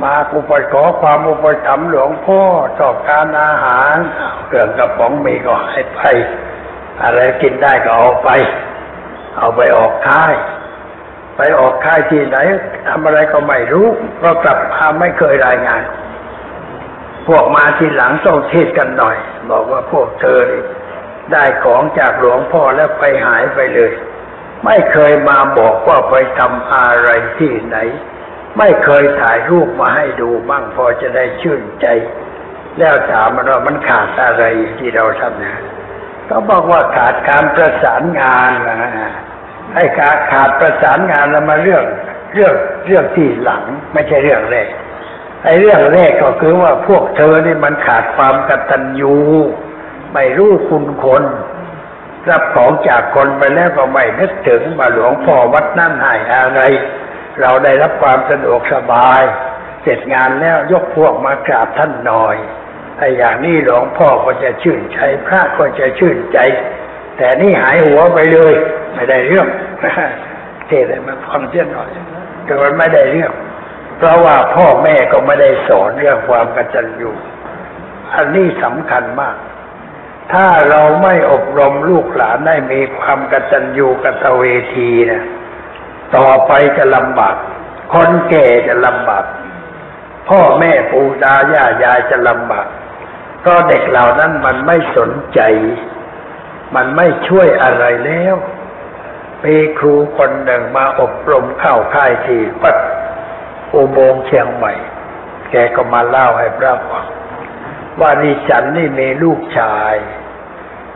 [0.02, 2.42] มาอุปขอความอุปถัมภ์หลวงพ่อ
[2.80, 3.96] ต่อการอาหาร
[4.46, 6.00] เครื่องกระป๋องมีก็ให้ไป
[7.02, 8.28] อะไรกินได้ก็เอาไป
[9.38, 10.34] เอาไปออกค่าย
[11.36, 12.38] ไปออกค่ายที่ไหน
[12.88, 13.88] ทำอะไรก็ไม่รู้
[14.18, 15.82] เพราะกลับมาไม่เคยรายงาน
[17.26, 19.16] พวกมาทีหลังต้องเทศกันหน่อย
[19.50, 20.38] บอกว่าพวกเธอ
[21.32, 23.92] ได้ของจากหลวงพ่อแล้วไปหายไปเลย
[24.64, 27.76] ไม่เคยมาบอกว่าไปทำอะไรที่ไหน
[28.58, 31.86] ไม่เคยถ่ายรูปมาให้ดูบ้างพอจะได้ชื่นใจ
[32.78, 34.44] แล้วถามมันว่ามันขาดอะไร
[34.78, 35.54] ที่เราทำนะ
[36.28, 39.12] ก็บอกว่าขาดการประสานงานนะ
[39.74, 41.84] ให้ขาดขาดประสานงานแล้วมาเรื่อง
[42.34, 42.54] เรื่อง
[42.86, 44.68] เรื่องที่หลังไม่ใช่เรื่องแรก
[45.44, 49.16] ไอ้เรื่องแรกก็คือว่าพวกเธอนี่มันขาดความกตัญญู
[50.14, 51.22] ไม่รู้คุณคน
[52.30, 56.60] รับของจากคนไปแล้วก็ไม่นึกถึงมาหลวงพ่อวัดนั่นให้อะไร
[57.40, 59.22] เราได้รับความสะดวกสบาย
[59.82, 62.36] เสร็จงานแล้วยกพวกมากราบท่านหน่อย
[62.98, 66.38] ไอ้อย่างนี้หลวงพ่อก็จะชื่นใจ พระก็จะชื่นใจ
[67.16, 68.54] แต่นี่หายหัวไปเลย
[68.94, 69.46] ไม่ได้เรื่อง
[70.66, 71.90] เทศน์มาฟังเสียหน่อย
[72.44, 73.32] แต่มันไม่ได้เรื่อง
[73.98, 77.10] เพราะว่าพ่อแม่ก็ไม่ได้สอนเรื่องความกตัญญู
[78.14, 79.36] อันนี้สำคัญมาก
[80.32, 85.22] ถ้าเราไม่อบรมลูกหลานได้มีความกตัญญูกตเวทีนะ
[86.16, 87.36] ต่อไปจะลำบาก
[87.92, 89.24] คนแก่จะลำบาก
[90.28, 92.66] พ่อแม่ปู่ตาย่ายายจะลำบาก
[93.40, 95.40] เพราะเด็กเหล่านั้นมันไม่สนใจ
[96.74, 98.36] มันไม่ช่วยอะไรแล้ว
[99.44, 102.76] มีครูคนหนึ่งมาอบรมเข้าค่ายที่วัด
[103.74, 104.72] อุโมงเชียงใหม่
[105.50, 107.06] แกก็มาเล่าให้พระฟัง
[108.00, 109.94] ว่าดิฉันนี่มีลูกชาย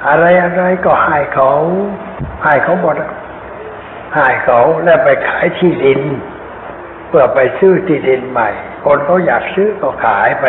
[0.07, 1.51] อะไรอะไรก็ให้เขา
[2.45, 2.97] ให้เขาหมด
[4.15, 6.01] ให้เขาแล้วไปขายที่ดิน
[7.09, 8.49] เพื่อไปซื้อที่ดินใหม่
[8.85, 10.47] คนเขาอยากซื้อก็ขายไป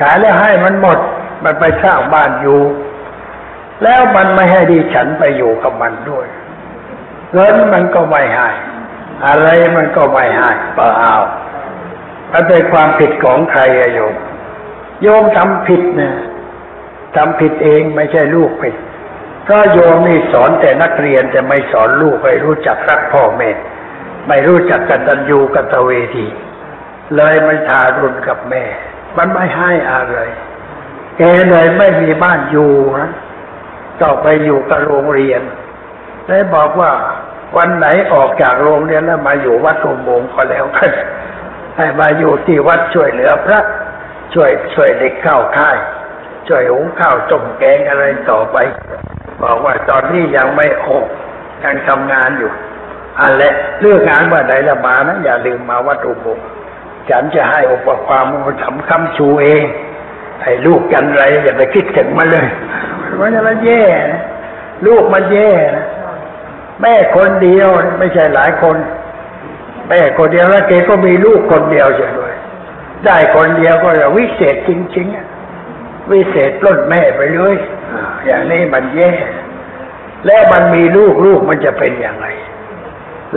[0.00, 0.98] ขายแล้วให้มันหมด
[1.44, 2.60] มันไปสร้างบ้านอยู่
[3.82, 6.26] แล้วมันไม่ให้ดิฉันไปอยู่กับมันด้วย
[7.32, 8.50] เงินมันก็ไม่ให้
[9.26, 11.14] อะไรมันก็ไม่ให้เปล่า
[12.32, 14.14] มันเป็นความผิดของใครอะโยม
[15.02, 16.12] โยมทำผิดนะ
[17.16, 18.74] ทำผิดเองไม่ใช่ลูกผิด
[19.44, 23.50] เพราะโยมนี่สอนแต่นักเรียนแต่ไม่สอนลูกให้รู้จักรักพ่อแม่
[24.28, 26.26] ไม่รู้จักกตัญญูกตเวที
[27.16, 28.64] เลยไม่ทารุณกับแม่
[29.16, 30.18] มันไม่ให้อะไร
[31.18, 33.10] แกเลยไม่มีบ้านอยู่นะ
[34.00, 35.42] ต้องไปอยู่กับโรงเรียน
[36.28, 36.92] ได้บอกว่า
[37.56, 40.90] วันไหนออกจากโรงเรียนแล้วมาอยู่วัดอุโมงค์ก็แล้วกัน
[41.76, 43.60] ให้มาอยู่ที่วัดช่วยเหลือพระ
[44.34, 45.76] ช่วยช่วยเด็กเข้าค่าย
[46.48, 48.56] ช่วยหุงข้าวต้มแกงอะไรต่อไป
[49.42, 51.06] บอกว่าตอนนี้ยังไม่ออก
[51.64, 52.50] ยังทำงานอยู่
[53.18, 56.46] อันและเลือกงานว่าไหนละมานะ อย่าลืมมาวัดอุโมงค์
[57.10, 59.64] ฉันจะให้อุปความอุปถัมภ์คำชูเอง
[60.42, 62.46] ให้ลูกกันไรอย่าไปคิดถึงมันเลย
[63.20, 64.22] มันจะมาแย่นะ
[64.86, 65.84] ลูกมันแย่นะ
[66.82, 67.68] แม่คนเดียว
[67.98, 68.76] ไม่ใช่หลายคน
[69.88, 72.26] แม่คนเดียวแล้วแกก็มีลูกคนเดียวใช่ไหม
[73.04, 75.26] ได้คนเดียวก็วิเศษจริงๆอะ
[76.12, 77.56] วิเศษปล้นแม่ไปเลย
[78.26, 79.12] อย่างนี้มันแย่
[80.26, 82.28] แล้วมันมีลูกลูกมันจะเป็นอย่างไร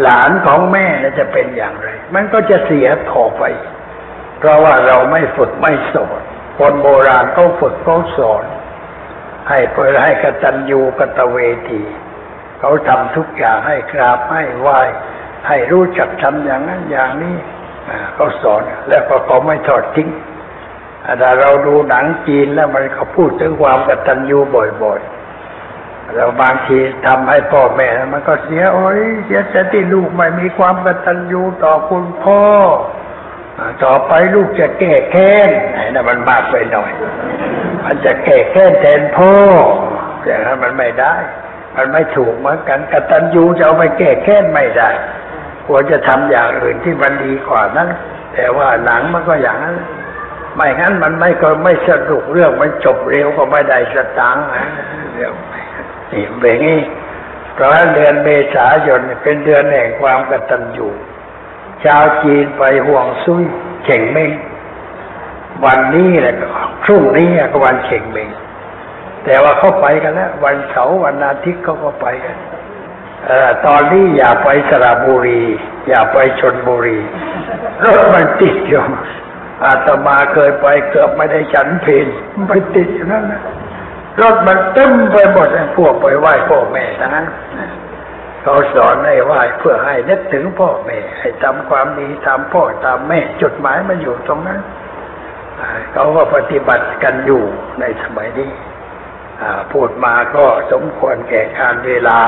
[0.02, 3.44] หลานของแม่น่ะจะเป็นอย่างไร มันก็จะเสียต่อไป
[4.40, 6.22] เพราะว่าเราไม่ฝึกไม่สอน
[6.58, 8.44] คนโบราณเขาฝึกเขาสอน
[9.50, 11.38] ให้เพื่อให้กตัญญูกตเว
[11.70, 11.84] ที
[12.60, 14.80] เขาทำทุกอย่างให้กราบให้ไหว้
[15.48, 17.36] ให้รู้จักทำอย่างนั้นอย่างนี้
[18.16, 20.10] เขาสอนแล้วก็เขาไม่ทอดทิ้ง
[21.06, 24.40] อ่าแต่เราดูหนังจีนแล้วมันเขาพูดถึงความกตัญญู
[24.84, 26.78] บ่อยๆเราบางที
[27.08, 32.42] ทำให้พ่อแม่มันก็เสียโอ้ยเสียใจที่ลูกไม่มีความกตัญญูต่อคุณพ่อ
[33.84, 36.92] ต่อไปลูกจะแก้แค้นไอ้นั่นมันมากไปหน่อย
[37.86, 39.34] มันจะแก้แค้นแทนพ่อ
[40.26, 41.16] อย่างนั้นมันไม่ได้
[41.76, 44.90] มันไม่ถูกเหมือนกันกตัญญูจะเอาไปแก้แค้นไม่ได้
[45.72, 47.90] ควรจะทำอย่างอื่นที่มันดีกว่านั้น
[48.34, 49.78] แต่ว่าหนังมันก็อย่างนั้น
[50.56, 54.68] ไม่งั้นมันไม่ก็ไม่สนุกเรื่องมันจบเร็วก็ไม่ได้สตังค์นะ
[55.16, 55.34] เดี๋ยว
[56.14, 56.80] นี่เป็นอย่างนี้
[57.54, 60.90] เพราะเดือนเมษายนเป็นเดือนแห่งความกตัญญู
[61.84, 63.44] ชาวจีนไปห่วงซุย
[63.86, 64.32] เข่งเม้ง
[65.66, 66.48] วันนี้แหละก็
[66.84, 68.30] พรุ่งนี้ก็วันเข่งเม้ง
[69.26, 72.36] แต่ว่าเขาไปกันแล้ววันเสาร์วันอาทิตย์เขาก็ไปกัน
[73.66, 75.42] ตอนนี้อย่าไปสระบุรี
[75.88, 77.00] อย่าไปชนบุรี
[77.84, 78.84] รถมันติดอยู่
[79.64, 82.08] อาตมาเคยไปเกือบไม่ได้ฉันเพลน
[82.50, 83.42] ไปติดอยู่นั่นนะ
[84.22, 85.48] รถมันเต็มไปหมด
[85.78, 87.28] พวกไปไหว้พ่อแม่ทั้งนั้น
[88.42, 94.60] เขาสอนให้ไหว้เพื่อให้นึกถึงพ่อแม่ ให้ทำความดีตามพ่อตามแม่จุดหมายมันอยู่ตรงนั้น
[95.94, 97.44] เขาก็ปฏิบัติกันอยู่
[97.80, 98.52] ในสมัยนี้
[99.72, 102.20] พูดมาก็สมควรแก่การเวลา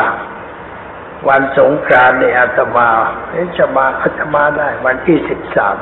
[1.29, 2.89] วันสงกรานต์เนี่ยอาตมา
[3.31, 5.77] เอ๊ะจะมาอาตมาได้ วันที่สิบสาม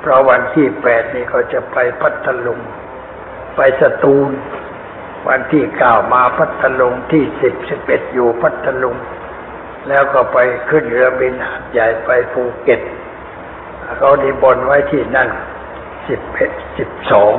[0.00, 2.60] เพราะวันที่แปดนี่ก็จะไปพัทลุง
[3.56, 4.30] ไปสตูล
[5.28, 8.96] วันที่เก้ามาพัทลุงที่สิบสิบเอ็ดอยู่พัทลุง
[9.88, 10.38] แล้วก็ไป
[10.70, 12.80] ขึ้นเรือบินหาดใหญ่ไปภูเก็ต
[13.98, 15.30] เขาดีบนไว้ที่นั่น
[16.08, 17.34] สิบเอ็ดสิบสอง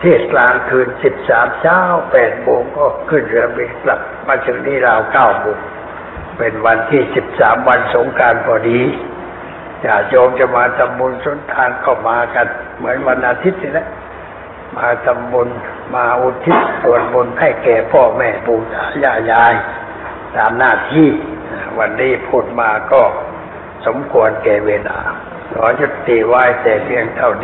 [0.00, 1.80] เทศกลางคืนสิบสามเช้า
[2.12, 5.58] แปดโมงก็ขึ้นเรือบินกลับ มาถึงนี่ราวเก้าโมง
[6.40, 8.80] เป็นวันที่สิบสามวันสงการพอดี
[9.84, 12.46] ญาติโยมจะมาทำบุญสุนทานก็มากัน
[12.78, 13.86] เหมือนวันอาทิตย์นี่แหละ
[14.76, 15.48] มาทำบุญ
[15.94, 19.54] มาอุทิศส่วนบุญให้แก่พ่อแม่ปู่ตายายาย
[20.36, 21.08] ตามหน้าที่
[21.78, 23.02] วันนี้พูดมาก็
[23.86, 24.98] สมควรแก่เวลา
[25.54, 27.38] ขอยุดติไว้แต่เพียงเท่านี้